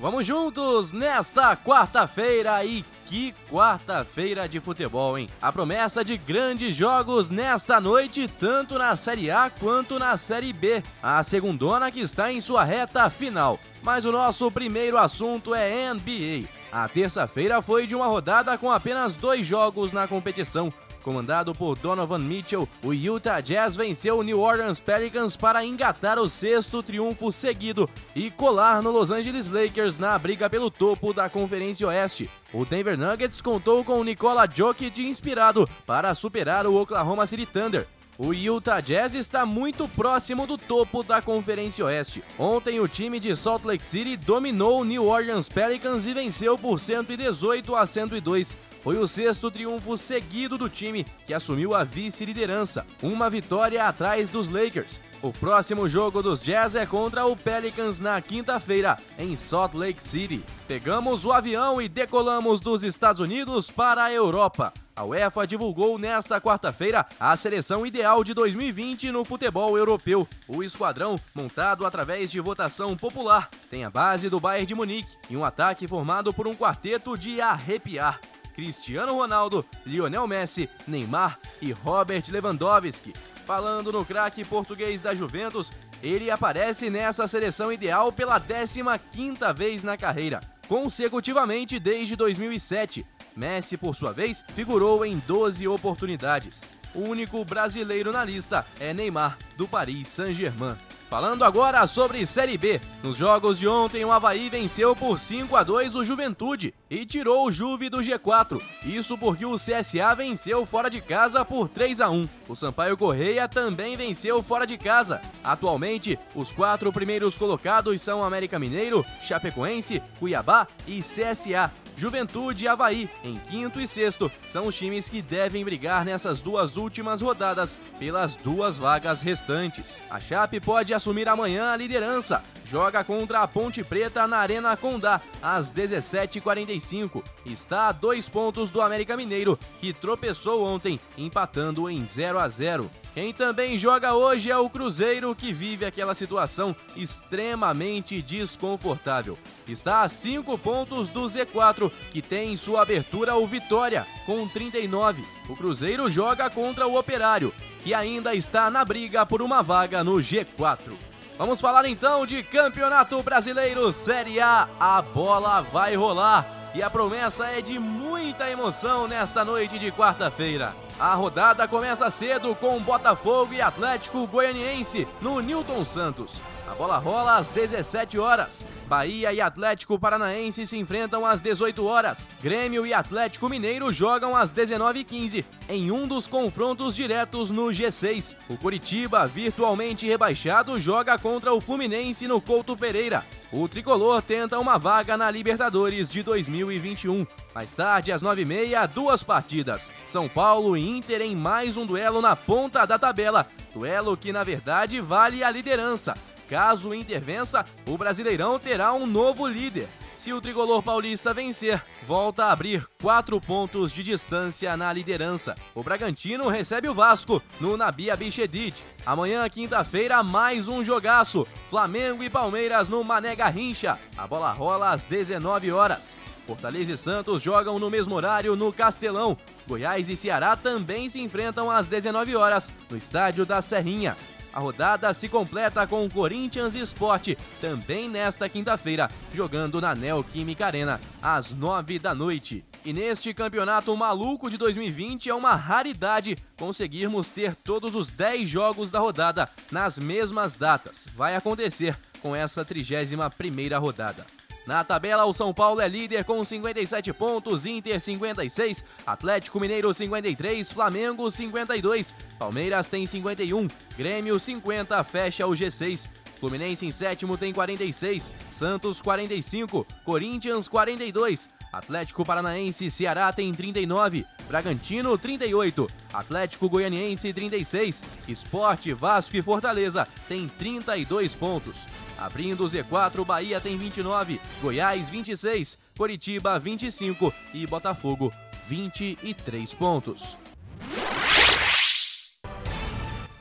Vamos 0.00 0.26
juntos 0.26 0.92
nesta 0.92 1.54
quarta-feira 1.54 2.64
e 2.64 2.82
que 3.04 3.34
quarta-feira 3.50 4.48
de 4.48 4.58
futebol, 4.58 5.18
hein? 5.18 5.28
A 5.42 5.52
promessa 5.52 6.02
de 6.02 6.16
grandes 6.16 6.74
jogos 6.74 7.28
nesta 7.28 7.78
noite, 7.78 8.26
tanto 8.26 8.78
na 8.78 8.96
Série 8.96 9.30
A 9.30 9.50
quanto 9.50 9.98
na 9.98 10.16
Série 10.16 10.54
B. 10.54 10.82
A 11.02 11.22
segundona 11.22 11.90
que 11.90 12.00
está 12.00 12.32
em 12.32 12.40
sua 12.40 12.64
reta 12.64 13.10
final. 13.10 13.60
Mas 13.82 14.06
o 14.06 14.12
nosso 14.12 14.50
primeiro 14.50 14.96
assunto 14.96 15.54
é 15.54 15.92
NBA. 15.92 16.48
A 16.72 16.88
terça-feira 16.88 17.60
foi 17.60 17.86
de 17.86 17.94
uma 17.94 18.06
rodada 18.06 18.56
com 18.56 18.72
apenas 18.72 19.14
dois 19.14 19.44
jogos 19.44 19.92
na 19.92 20.08
competição. 20.08 20.72
Comandado 21.02 21.52
por 21.52 21.78
Donovan 21.78 22.18
Mitchell, 22.18 22.68
o 22.84 22.92
Utah 22.92 23.40
Jazz 23.40 23.74
venceu 23.74 24.18
o 24.18 24.22
New 24.22 24.40
Orleans 24.40 24.78
Pelicans 24.78 25.36
para 25.36 25.64
engatar 25.64 26.18
o 26.18 26.28
sexto 26.28 26.82
triunfo 26.82 27.32
seguido 27.32 27.88
e 28.14 28.30
colar 28.30 28.82
no 28.82 28.90
Los 28.90 29.10
Angeles 29.10 29.48
Lakers 29.48 29.98
na 29.98 30.18
briga 30.18 30.50
pelo 30.50 30.70
topo 30.70 31.12
da 31.12 31.28
Conferência 31.28 31.86
Oeste. 31.86 32.30
O 32.52 32.64
Denver 32.64 32.98
Nuggets 32.98 33.40
contou 33.40 33.84
com 33.84 33.94
o 33.94 34.04
Nikola 34.04 34.46
Jokic 34.46 35.02
inspirado 35.02 35.66
para 35.86 36.14
superar 36.14 36.66
o 36.66 36.74
Oklahoma 36.74 37.26
City 37.26 37.46
Thunder. 37.46 37.86
O 38.22 38.34
Utah 38.34 38.80
Jazz 38.80 39.14
está 39.14 39.46
muito 39.46 39.88
próximo 39.88 40.46
do 40.46 40.58
topo 40.58 41.02
da 41.02 41.22
Conferência 41.22 41.86
Oeste. 41.86 42.22
Ontem, 42.38 42.78
o 42.78 42.86
time 42.86 43.18
de 43.18 43.34
Salt 43.34 43.64
Lake 43.64 43.82
City 43.82 44.14
dominou 44.14 44.82
o 44.82 44.84
New 44.84 45.06
Orleans 45.06 45.48
Pelicans 45.48 46.06
e 46.06 46.12
venceu 46.12 46.58
por 46.58 46.78
118 46.78 47.74
a 47.74 47.86
102. 47.86 48.54
Foi 48.82 48.96
o 48.96 49.06
sexto 49.06 49.50
triunfo 49.50 49.98
seguido 49.98 50.56
do 50.56 50.68
time, 50.68 51.04
que 51.26 51.34
assumiu 51.34 51.74
a 51.74 51.84
vice-liderança, 51.84 52.86
uma 53.02 53.28
vitória 53.28 53.84
atrás 53.84 54.30
dos 54.30 54.48
Lakers. 54.48 55.00
O 55.22 55.30
próximo 55.30 55.86
jogo 55.86 56.22
dos 56.22 56.40
Jazz 56.42 56.74
é 56.74 56.86
contra 56.86 57.26
o 57.26 57.36
Pelicans 57.36 58.00
na 58.00 58.20
quinta-feira, 58.22 58.96
em 59.18 59.36
Salt 59.36 59.74
Lake 59.74 60.02
City. 60.02 60.42
Pegamos 60.66 61.26
o 61.26 61.32
avião 61.32 61.80
e 61.80 61.90
decolamos 61.90 62.58
dos 62.58 62.82
Estados 62.82 63.20
Unidos 63.20 63.70
para 63.70 64.04
a 64.04 64.12
Europa. 64.12 64.72
A 64.96 65.04
UEFA 65.04 65.46
divulgou 65.46 65.98
nesta 65.98 66.40
quarta-feira 66.40 67.06
a 67.18 67.36
seleção 67.36 67.86
ideal 67.86 68.24
de 68.24 68.32
2020 68.32 69.10
no 69.10 69.26
futebol 69.26 69.76
europeu. 69.76 70.26
O 70.48 70.62
esquadrão, 70.62 71.20
montado 71.34 71.84
através 71.84 72.30
de 72.30 72.40
votação 72.40 72.96
popular, 72.96 73.50
tem 73.70 73.84
a 73.84 73.90
base 73.90 74.30
do 74.30 74.40
Bayern 74.40 74.66
de 74.66 74.74
Munique 74.74 75.16
e 75.28 75.36
um 75.36 75.44
ataque 75.44 75.86
formado 75.86 76.32
por 76.32 76.46
um 76.46 76.54
quarteto 76.54 77.16
de 77.16 77.40
arrepiar. 77.42 78.20
Cristiano 78.54 79.14
Ronaldo, 79.14 79.64
Lionel 79.84 80.26
Messi, 80.26 80.68
Neymar 80.86 81.38
e 81.60 81.72
Robert 81.72 82.24
Lewandowski. 82.28 83.12
Falando 83.46 83.90
no 83.92 84.04
craque 84.04 84.44
português 84.44 85.00
da 85.00 85.14
Juventus, 85.14 85.72
ele 86.02 86.30
aparece 86.30 86.88
nessa 86.88 87.26
seleção 87.26 87.72
ideal 87.72 88.12
pela 88.12 88.40
15ª 88.40 89.54
vez 89.54 89.82
na 89.82 89.96
carreira, 89.96 90.40
consecutivamente 90.68 91.78
desde 91.78 92.16
2007 92.16 93.04
Messi, 93.36 93.76
por 93.76 93.94
sua 93.94 94.12
vez, 94.12 94.44
figurou 94.54 95.04
em 95.04 95.18
12 95.26 95.66
oportunidades. 95.68 96.62
O 96.94 97.00
único 97.00 97.44
brasileiro 97.44 98.12
na 98.12 98.24
lista 98.24 98.66
é 98.78 98.92
Neymar, 98.92 99.38
do 99.56 99.68
Paris 99.68 100.08
Saint-Germain. 100.08 100.76
Falando 101.08 101.44
agora 101.44 101.86
sobre 101.86 102.24
Série 102.26 102.58
B. 102.58 102.80
Nos 103.02 103.16
jogos 103.16 103.58
de 103.58 103.66
ontem, 103.66 104.04
o 104.04 104.12
Havaí 104.12 104.48
venceu 104.48 104.94
por 104.94 105.18
5 105.18 105.56
a 105.56 105.62
2 105.62 105.94
o 105.94 106.04
Juventude 106.04 106.74
e 106.90 107.06
tirou 107.06 107.46
o 107.46 107.52
Juve 107.52 107.88
do 107.88 107.98
G4. 107.98 108.60
Isso 108.84 109.16
porque 109.16 109.46
o 109.46 109.54
CSA 109.54 110.14
venceu 110.16 110.66
fora 110.66 110.90
de 110.90 111.00
casa 111.00 111.44
por 111.44 111.68
3 111.68 112.00
a 112.00 112.10
1. 112.10 112.28
O 112.48 112.56
Sampaio 112.56 112.96
Correia 112.96 113.48
também 113.48 113.96
venceu 113.96 114.42
fora 114.42 114.66
de 114.66 114.76
casa. 114.76 115.22
Atualmente, 115.44 116.18
os 116.34 116.50
quatro 116.50 116.92
primeiros 116.92 117.38
colocados 117.38 118.02
são 118.02 118.24
América 118.24 118.58
Mineiro, 118.58 119.06
Chapecoense, 119.22 120.02
Cuiabá 120.18 120.66
e 120.86 121.00
CSA. 121.00 121.70
Juventude 121.96 122.64
e 122.64 122.68
Havaí, 122.68 123.10
em 123.22 123.36
quinto 123.36 123.78
e 123.78 123.86
sexto, 123.86 124.32
são 124.48 124.66
os 124.66 124.76
times 124.76 125.10
que 125.10 125.20
devem 125.20 125.62
brigar 125.62 126.02
nessas 126.02 126.40
duas 126.40 126.78
últimas 126.78 127.20
rodadas 127.20 127.76
pelas 127.98 128.34
duas 128.36 128.78
vagas 128.78 129.20
restantes. 129.20 130.00
A 130.10 130.18
Chape 130.18 130.60
pode 130.60 130.94
assumir 130.94 131.28
amanhã 131.28 131.70
a 131.72 131.76
liderança. 131.76 132.42
Joga 132.70 133.02
contra 133.02 133.40
a 133.40 133.48
Ponte 133.48 133.82
Preta 133.82 134.28
na 134.28 134.36
Arena 134.36 134.76
Condá, 134.76 135.20
às 135.42 135.68
17h45. 135.72 137.20
Está 137.44 137.88
a 137.88 137.92
dois 137.92 138.28
pontos 138.28 138.70
do 138.70 138.80
América 138.80 139.16
Mineiro, 139.16 139.58
que 139.80 139.92
tropeçou 139.92 140.64
ontem, 140.64 141.00
empatando 141.18 141.90
em 141.90 142.06
0 142.06 142.38
a 142.38 142.48
0. 142.48 142.88
Quem 143.12 143.32
também 143.32 143.76
joga 143.76 144.14
hoje 144.14 144.52
é 144.52 144.56
o 144.56 144.70
Cruzeiro, 144.70 145.34
que 145.34 145.52
vive 145.52 145.84
aquela 145.84 146.14
situação 146.14 146.76
extremamente 146.94 148.22
desconfortável. 148.22 149.36
Está 149.66 150.02
a 150.02 150.08
5 150.08 150.56
pontos 150.58 151.08
do 151.08 151.22
Z4, 151.22 151.90
que 152.12 152.22
tem 152.22 152.52
em 152.52 152.56
sua 152.56 152.82
abertura 152.82 153.34
o 153.34 153.48
Vitória, 153.48 154.06
com 154.24 154.46
39. 154.46 155.24
O 155.48 155.56
Cruzeiro 155.56 156.08
joga 156.08 156.48
contra 156.48 156.86
o 156.86 156.96
Operário, 156.96 157.52
que 157.80 157.92
ainda 157.92 158.32
está 158.32 158.70
na 158.70 158.84
briga 158.84 159.26
por 159.26 159.42
uma 159.42 159.60
vaga 159.60 160.04
no 160.04 160.18
G4. 160.18 161.09
Vamos 161.40 161.58
falar 161.58 161.86
então 161.86 162.26
de 162.26 162.42
Campeonato 162.42 163.22
Brasileiro 163.22 163.90
Série 163.92 164.38
A. 164.40 164.68
A 164.78 165.00
bola 165.00 165.62
vai 165.62 165.96
rolar 165.96 166.70
e 166.74 166.82
a 166.82 166.90
promessa 166.90 167.46
é 167.46 167.62
de 167.62 167.78
muita 167.78 168.50
emoção 168.50 169.08
nesta 169.08 169.42
noite 169.42 169.78
de 169.78 169.90
quarta-feira. 169.90 170.74
A 170.98 171.14
rodada 171.14 171.66
começa 171.66 172.10
cedo 172.10 172.54
com 172.54 172.78
Botafogo 172.80 173.54
e 173.54 173.62
Atlético 173.62 174.26
Goianiense 174.26 175.08
no 175.22 175.40
Newton 175.40 175.82
Santos. 175.82 176.42
A 176.70 176.74
bola 176.74 176.98
rola 176.98 177.36
às 177.36 177.48
17 177.48 178.16
horas. 178.16 178.64
Bahia 178.86 179.32
e 179.32 179.40
Atlético 179.40 179.98
Paranaense 179.98 180.64
se 180.68 180.78
enfrentam 180.78 181.26
às 181.26 181.40
18 181.40 181.84
horas. 181.84 182.28
Grêmio 182.40 182.86
e 182.86 182.94
Atlético 182.94 183.48
Mineiro 183.48 183.90
jogam 183.90 184.36
às 184.36 184.52
19h15 184.52 185.44
em 185.68 185.90
um 185.90 186.06
dos 186.06 186.28
confrontos 186.28 186.94
diretos 186.94 187.50
no 187.50 187.66
G6. 187.66 188.36
O 188.48 188.56
Curitiba, 188.56 189.26
virtualmente 189.26 190.06
rebaixado, 190.06 190.78
joga 190.78 191.18
contra 191.18 191.52
o 191.52 191.60
Fluminense 191.60 192.28
no 192.28 192.40
Couto 192.40 192.76
Pereira. 192.76 193.24
O 193.52 193.66
tricolor 193.66 194.22
tenta 194.22 194.56
uma 194.60 194.78
vaga 194.78 195.16
na 195.16 195.28
Libertadores 195.28 196.08
de 196.08 196.22
2021. 196.22 197.26
Mais 197.52 197.72
tarde, 197.72 198.12
às 198.12 198.22
9h30, 198.22 198.86
duas 198.86 199.24
partidas. 199.24 199.90
São 200.06 200.28
Paulo 200.28 200.76
e 200.76 200.88
Inter 200.88 201.20
em 201.20 201.34
mais 201.34 201.76
um 201.76 201.84
duelo 201.84 202.20
na 202.20 202.36
ponta 202.36 202.86
da 202.86 202.96
tabela. 202.96 203.44
Duelo 203.74 204.16
que, 204.16 204.32
na 204.32 204.44
verdade, 204.44 205.00
vale 205.00 205.42
a 205.42 205.50
liderança. 205.50 206.14
Caso 206.50 206.88
o 206.88 206.94
Inter 206.94 207.20
vença, 207.20 207.64
o 207.86 207.96
Brasileirão 207.96 208.58
terá 208.58 208.92
um 208.92 209.06
novo 209.06 209.46
líder. 209.46 209.86
Se 210.16 210.32
o 210.32 210.40
tricolor 210.40 210.82
paulista 210.82 211.32
vencer, 211.32 211.80
volta 212.02 212.46
a 212.46 212.52
abrir 212.52 212.84
quatro 213.00 213.40
pontos 213.40 213.92
de 213.92 214.02
distância 214.02 214.76
na 214.76 214.92
liderança. 214.92 215.54
O 215.76 215.82
Bragantino 215.84 216.48
recebe 216.48 216.88
o 216.88 216.94
Vasco 216.94 217.40
no 217.60 217.76
Nabi 217.76 218.10
Abichedid. 218.10 218.74
Amanhã, 219.06 219.48
quinta-feira, 219.48 220.24
mais 220.24 220.66
um 220.66 220.82
jogaço. 220.82 221.46
Flamengo 221.70 222.24
e 222.24 222.28
Palmeiras 222.28 222.88
no 222.88 223.04
Mané 223.04 223.36
Garrincha. 223.36 223.96
A 224.18 224.26
bola 224.26 224.52
rola 224.52 224.90
às 224.90 225.04
19 225.04 225.70
horas. 225.70 226.16
Fortaleza 226.48 226.92
e 226.94 226.98
Santos 226.98 227.40
jogam 227.40 227.78
no 227.78 227.88
mesmo 227.88 228.16
horário 228.16 228.56
no 228.56 228.72
Castelão. 228.72 229.36
Goiás 229.68 230.10
e 230.10 230.16
Ceará 230.16 230.56
também 230.56 231.08
se 231.08 231.20
enfrentam 231.20 231.70
às 231.70 231.86
19 231.86 232.34
horas 232.34 232.68
no 232.90 232.96
estádio 232.96 233.46
da 233.46 233.62
Serrinha. 233.62 234.16
A 234.52 234.60
rodada 234.60 235.12
se 235.14 235.28
completa 235.28 235.86
com 235.86 236.08
Corinthians 236.08 236.74
e 236.74 236.80
Sport, 236.80 237.36
também 237.60 238.08
nesta 238.08 238.48
quinta-feira, 238.48 239.08
jogando 239.32 239.80
na 239.80 239.94
Neoquímica 239.94 240.66
Arena, 240.66 241.00
às 241.22 241.52
nove 241.52 241.98
da 241.98 242.14
noite. 242.14 242.64
E 242.84 242.92
neste 242.92 243.32
campeonato 243.34 243.94
maluco 243.96 244.50
de 244.50 244.56
2020 244.56 245.28
é 245.28 245.34
uma 245.34 245.54
raridade 245.54 246.36
conseguirmos 246.58 247.28
ter 247.28 247.54
todos 247.54 247.94
os 247.94 248.08
10 248.08 248.48
jogos 248.48 248.90
da 248.90 248.98
rodada 248.98 249.48
nas 249.70 249.98
mesmas 249.98 250.54
datas. 250.54 251.06
Vai 251.14 251.36
acontecer 251.36 251.96
com 252.22 252.34
essa 252.34 252.64
31 252.64 253.30
primeira 253.30 253.78
rodada. 253.78 254.39
Na 254.66 254.84
tabela, 254.84 255.24
o 255.24 255.32
São 255.32 255.52
Paulo 255.52 255.80
é 255.80 255.88
líder 255.88 256.24
com 256.24 256.44
57 256.44 257.12
pontos, 257.12 257.66
Inter 257.66 258.00
56, 258.00 258.84
Atlético 259.06 259.58
Mineiro 259.58 259.92
53, 259.92 260.70
Flamengo 260.72 261.30
52, 261.30 262.14
Palmeiras 262.38 262.86
tem 262.86 263.06
51, 263.06 263.66
Grêmio 263.96 264.38
50, 264.38 265.02
fecha 265.04 265.46
o 265.46 265.50
G6. 265.50 266.08
Fluminense 266.38 266.86
em 266.86 266.90
sétimo 266.90 267.36
tem 267.36 267.52
46, 267.52 268.32
Santos 268.50 269.02
45, 269.02 269.86
Corinthians 270.04 270.68
42, 270.68 271.50
Atlético 271.72 272.24
Paranaense 272.24 272.86
e 272.86 272.90
Ceará 272.90 273.32
tem 273.32 273.52
39, 273.52 274.26
Bragantino 274.48 275.16
38, 275.16 275.86
Atlético 276.12 276.68
Goianiense 276.68 277.32
36, 277.32 278.02
Esporte, 278.26 278.92
Vasco 278.92 279.36
e 279.36 279.42
Fortaleza 279.42 280.06
tem 280.28 280.48
32 280.48 281.34
pontos. 281.34 281.86
Abrindo 282.18 282.64
o 282.64 282.68
Z4, 282.68 283.24
Bahia 283.24 283.60
tem 283.60 283.76
29, 283.76 284.40
Goiás 284.60 285.08
26, 285.08 285.78
Coritiba 285.96 286.58
25 286.58 287.32
e 287.54 287.66
Botafogo 287.66 288.32
23 288.68 289.72
pontos. 289.74 290.36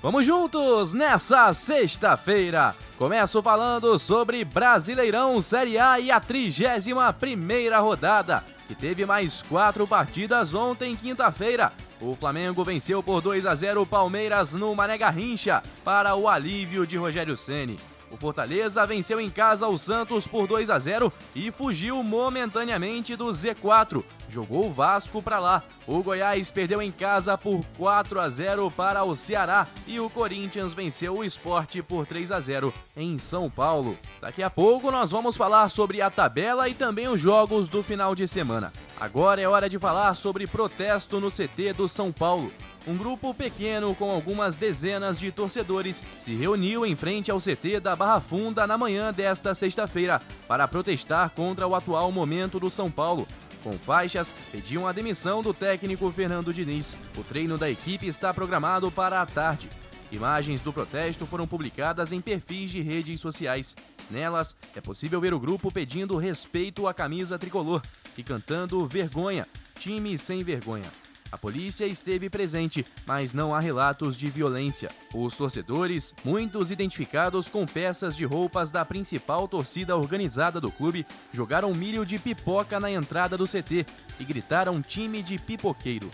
Vamos 0.03 0.27
juntos 0.27 0.93
nessa 0.93 1.51
sexta-feira. 1.55 2.77
Começo 2.99 3.43
falando 3.43 3.99
sobre 3.99 4.45
Brasileirão 4.45 5.41
Série 5.41 5.79
A 5.79 5.99
e 5.99 6.11
a 6.11 6.21
31 6.21 7.13
primeira 7.19 7.79
rodada, 7.79 8.45
que 8.67 8.75
teve 8.75 9.05
mais 9.05 9.43
quatro 9.43 9.87
partidas 9.87 10.55
ontem, 10.55 10.97
quinta-feira. 10.97 11.73
O 12.01 12.15
Flamengo 12.15 12.65
venceu 12.65 13.03
por 13.03 13.21
2 13.21 13.47
a 13.47 13.55
0 13.55 13.83
o 13.83 13.87
Palmeiras 13.87 14.53
no 14.53 14.75
Mané 14.75 14.99
Garrincha 14.99 15.63
para 15.85 16.15
o 16.15 16.29
alívio 16.29 16.87
de 16.87 16.97
Rogério 16.97 17.37
Ceni. 17.37 17.79
O 18.11 18.17
Fortaleza 18.17 18.85
venceu 18.87 19.21
em 19.21 19.29
casa 19.29 19.67
o 19.67 19.79
Santos 19.79 20.27
por 20.27 20.47
2 20.47 20.71
a 20.71 20.79
0 20.79 21.13
e 21.35 21.51
fugiu 21.51 22.03
momentaneamente 22.03 23.17
do 23.17 23.27
Z4. 23.27 24.05
Jogou 24.29 24.67
o 24.67 24.73
Vasco 24.73 25.23
para 25.23 25.39
lá. 25.39 25.63
O 25.87 26.03
Goiás 26.03 26.51
perdeu 26.51 26.81
em 26.81 26.91
casa 26.91 27.37
por 27.37 27.61
4 27.77 28.21
a 28.21 28.29
0 28.29 28.71
para 28.71 29.05
o 29.05 29.15
Ceará 29.15 29.67
e 29.87 30.01
o 30.01 30.09
Corinthians 30.09 30.75
venceu 30.75 31.19
o 31.19 31.25
Esporte 31.25 31.83
por 31.83 32.07
3 32.07 32.33
a 32.33 32.41
0 32.41 32.73
em 32.97 33.19
São 33.19 33.51
Paulo. 33.51 33.99
Daqui 34.21 34.43
a 34.43 34.51
pouco 34.51 34.91
nós 34.91 35.11
vamos 35.11 35.37
falar 35.37 35.69
sobre 35.69 36.01
a 36.01 36.11
tabela 36.11 36.69
e 36.69 36.75
também 36.75 37.09
os 37.09 37.21
jogos 37.21 37.69
do 37.69 37.83
final 37.83 38.15
de 38.15 38.27
semana. 38.27 38.73
Agora 38.99 39.41
é 39.41 39.49
hora 39.49 39.69
de 39.69 39.79
falar 39.79 40.15
sobre 40.15 40.47
protesto 40.47 41.21
no 41.21 41.31
CT 41.31 41.73
do 41.75 41.89
São 41.89 42.13
Paulo 42.13 42.51
um 42.87 42.97
grupo 42.97 43.33
pequeno 43.33 43.95
com 43.95 44.11
algumas 44.11 44.57
dezenas 44.57 45.19
de 45.19 45.33
torcedores 45.33 46.03
se 46.21 46.35
reuniu 46.35 46.85
em 46.85 46.95
frente 46.95 47.31
ao 47.31 47.41
CT 47.41 47.81
da 47.81 47.97
Barra 47.97 48.21
Funda 48.21 48.67
na 48.67 48.77
manhã 48.77 49.13
desta 49.13 49.55
sexta-feira 49.55 50.21
para 50.47 50.69
protestar 50.69 51.31
contra 51.31 51.67
o 51.67 51.75
atual 51.75 52.13
momento 52.13 52.61
do 52.61 52.69
São 52.69 52.91
Paulo. 52.91 53.27
Com 53.63 53.73
faixas, 53.73 54.35
pediam 54.53 54.87
a 54.87 54.93
demissão 54.93 55.41
do 55.41 55.55
técnico 55.55 56.11
Fernando 56.11 56.53
Diniz. 56.53 56.95
O 57.17 57.25
treino 57.25 57.57
da 57.57 57.71
equipe 57.71 58.07
está 58.07 58.35
programado 58.35 58.91
para 58.91 59.23
a 59.23 59.27
tarde. 59.27 59.71
Imagens 60.13 60.61
do 60.61 60.71
protesto 60.71 61.25
foram 61.25 61.47
publicadas 61.47 62.13
em 62.13 62.21
perfis 62.21 62.71
de 62.71 62.83
redes 62.83 63.19
sociais. 63.19 63.75
Nelas, 64.11 64.55
é 64.77 64.81
possível 64.83 65.19
ver 65.19 65.33
o 65.33 65.41
grupo 65.41 65.73
pedindo 65.73 66.19
respeito 66.19 66.87
à 66.87 66.93
camisa 66.93 67.39
tricolor 67.39 67.81
e 68.19 68.23
cantando 68.23 68.87
vergonha, 68.87 69.49
time 69.79 70.19
sem 70.19 70.45
vergonha. 70.45 71.04
A 71.35 71.37
polícia 71.37 71.85
esteve 71.85 72.31
presente, 72.31 72.87
mas 73.05 73.35
não 73.35 73.53
há 73.53 73.59
relatos 73.59 74.17
de 74.17 74.27
violência. 74.29 74.89
Os 75.13 75.35
torcedores, 75.35 76.15
muitos 76.25 76.71
identificados 76.71 77.49
com 77.49 77.67
peças 77.67 78.15
de 78.15 78.25
roupas 78.25 78.71
da 78.71 78.85
principal 78.85 79.49
torcida 79.49 79.97
organizada 79.97 80.61
do 80.61 80.71
clube, 80.71 81.05
jogaram 81.33 81.75
milho 81.75 82.07
de 82.07 82.21
pipoca 82.21 82.79
na 82.79 82.89
entrada 82.89 83.37
do 83.37 83.49
CT 83.49 83.85
e 84.21 84.25
gritaram 84.25 84.81
time 84.81 85.25
de 85.25 85.37
pipoqueiro. 85.37 86.09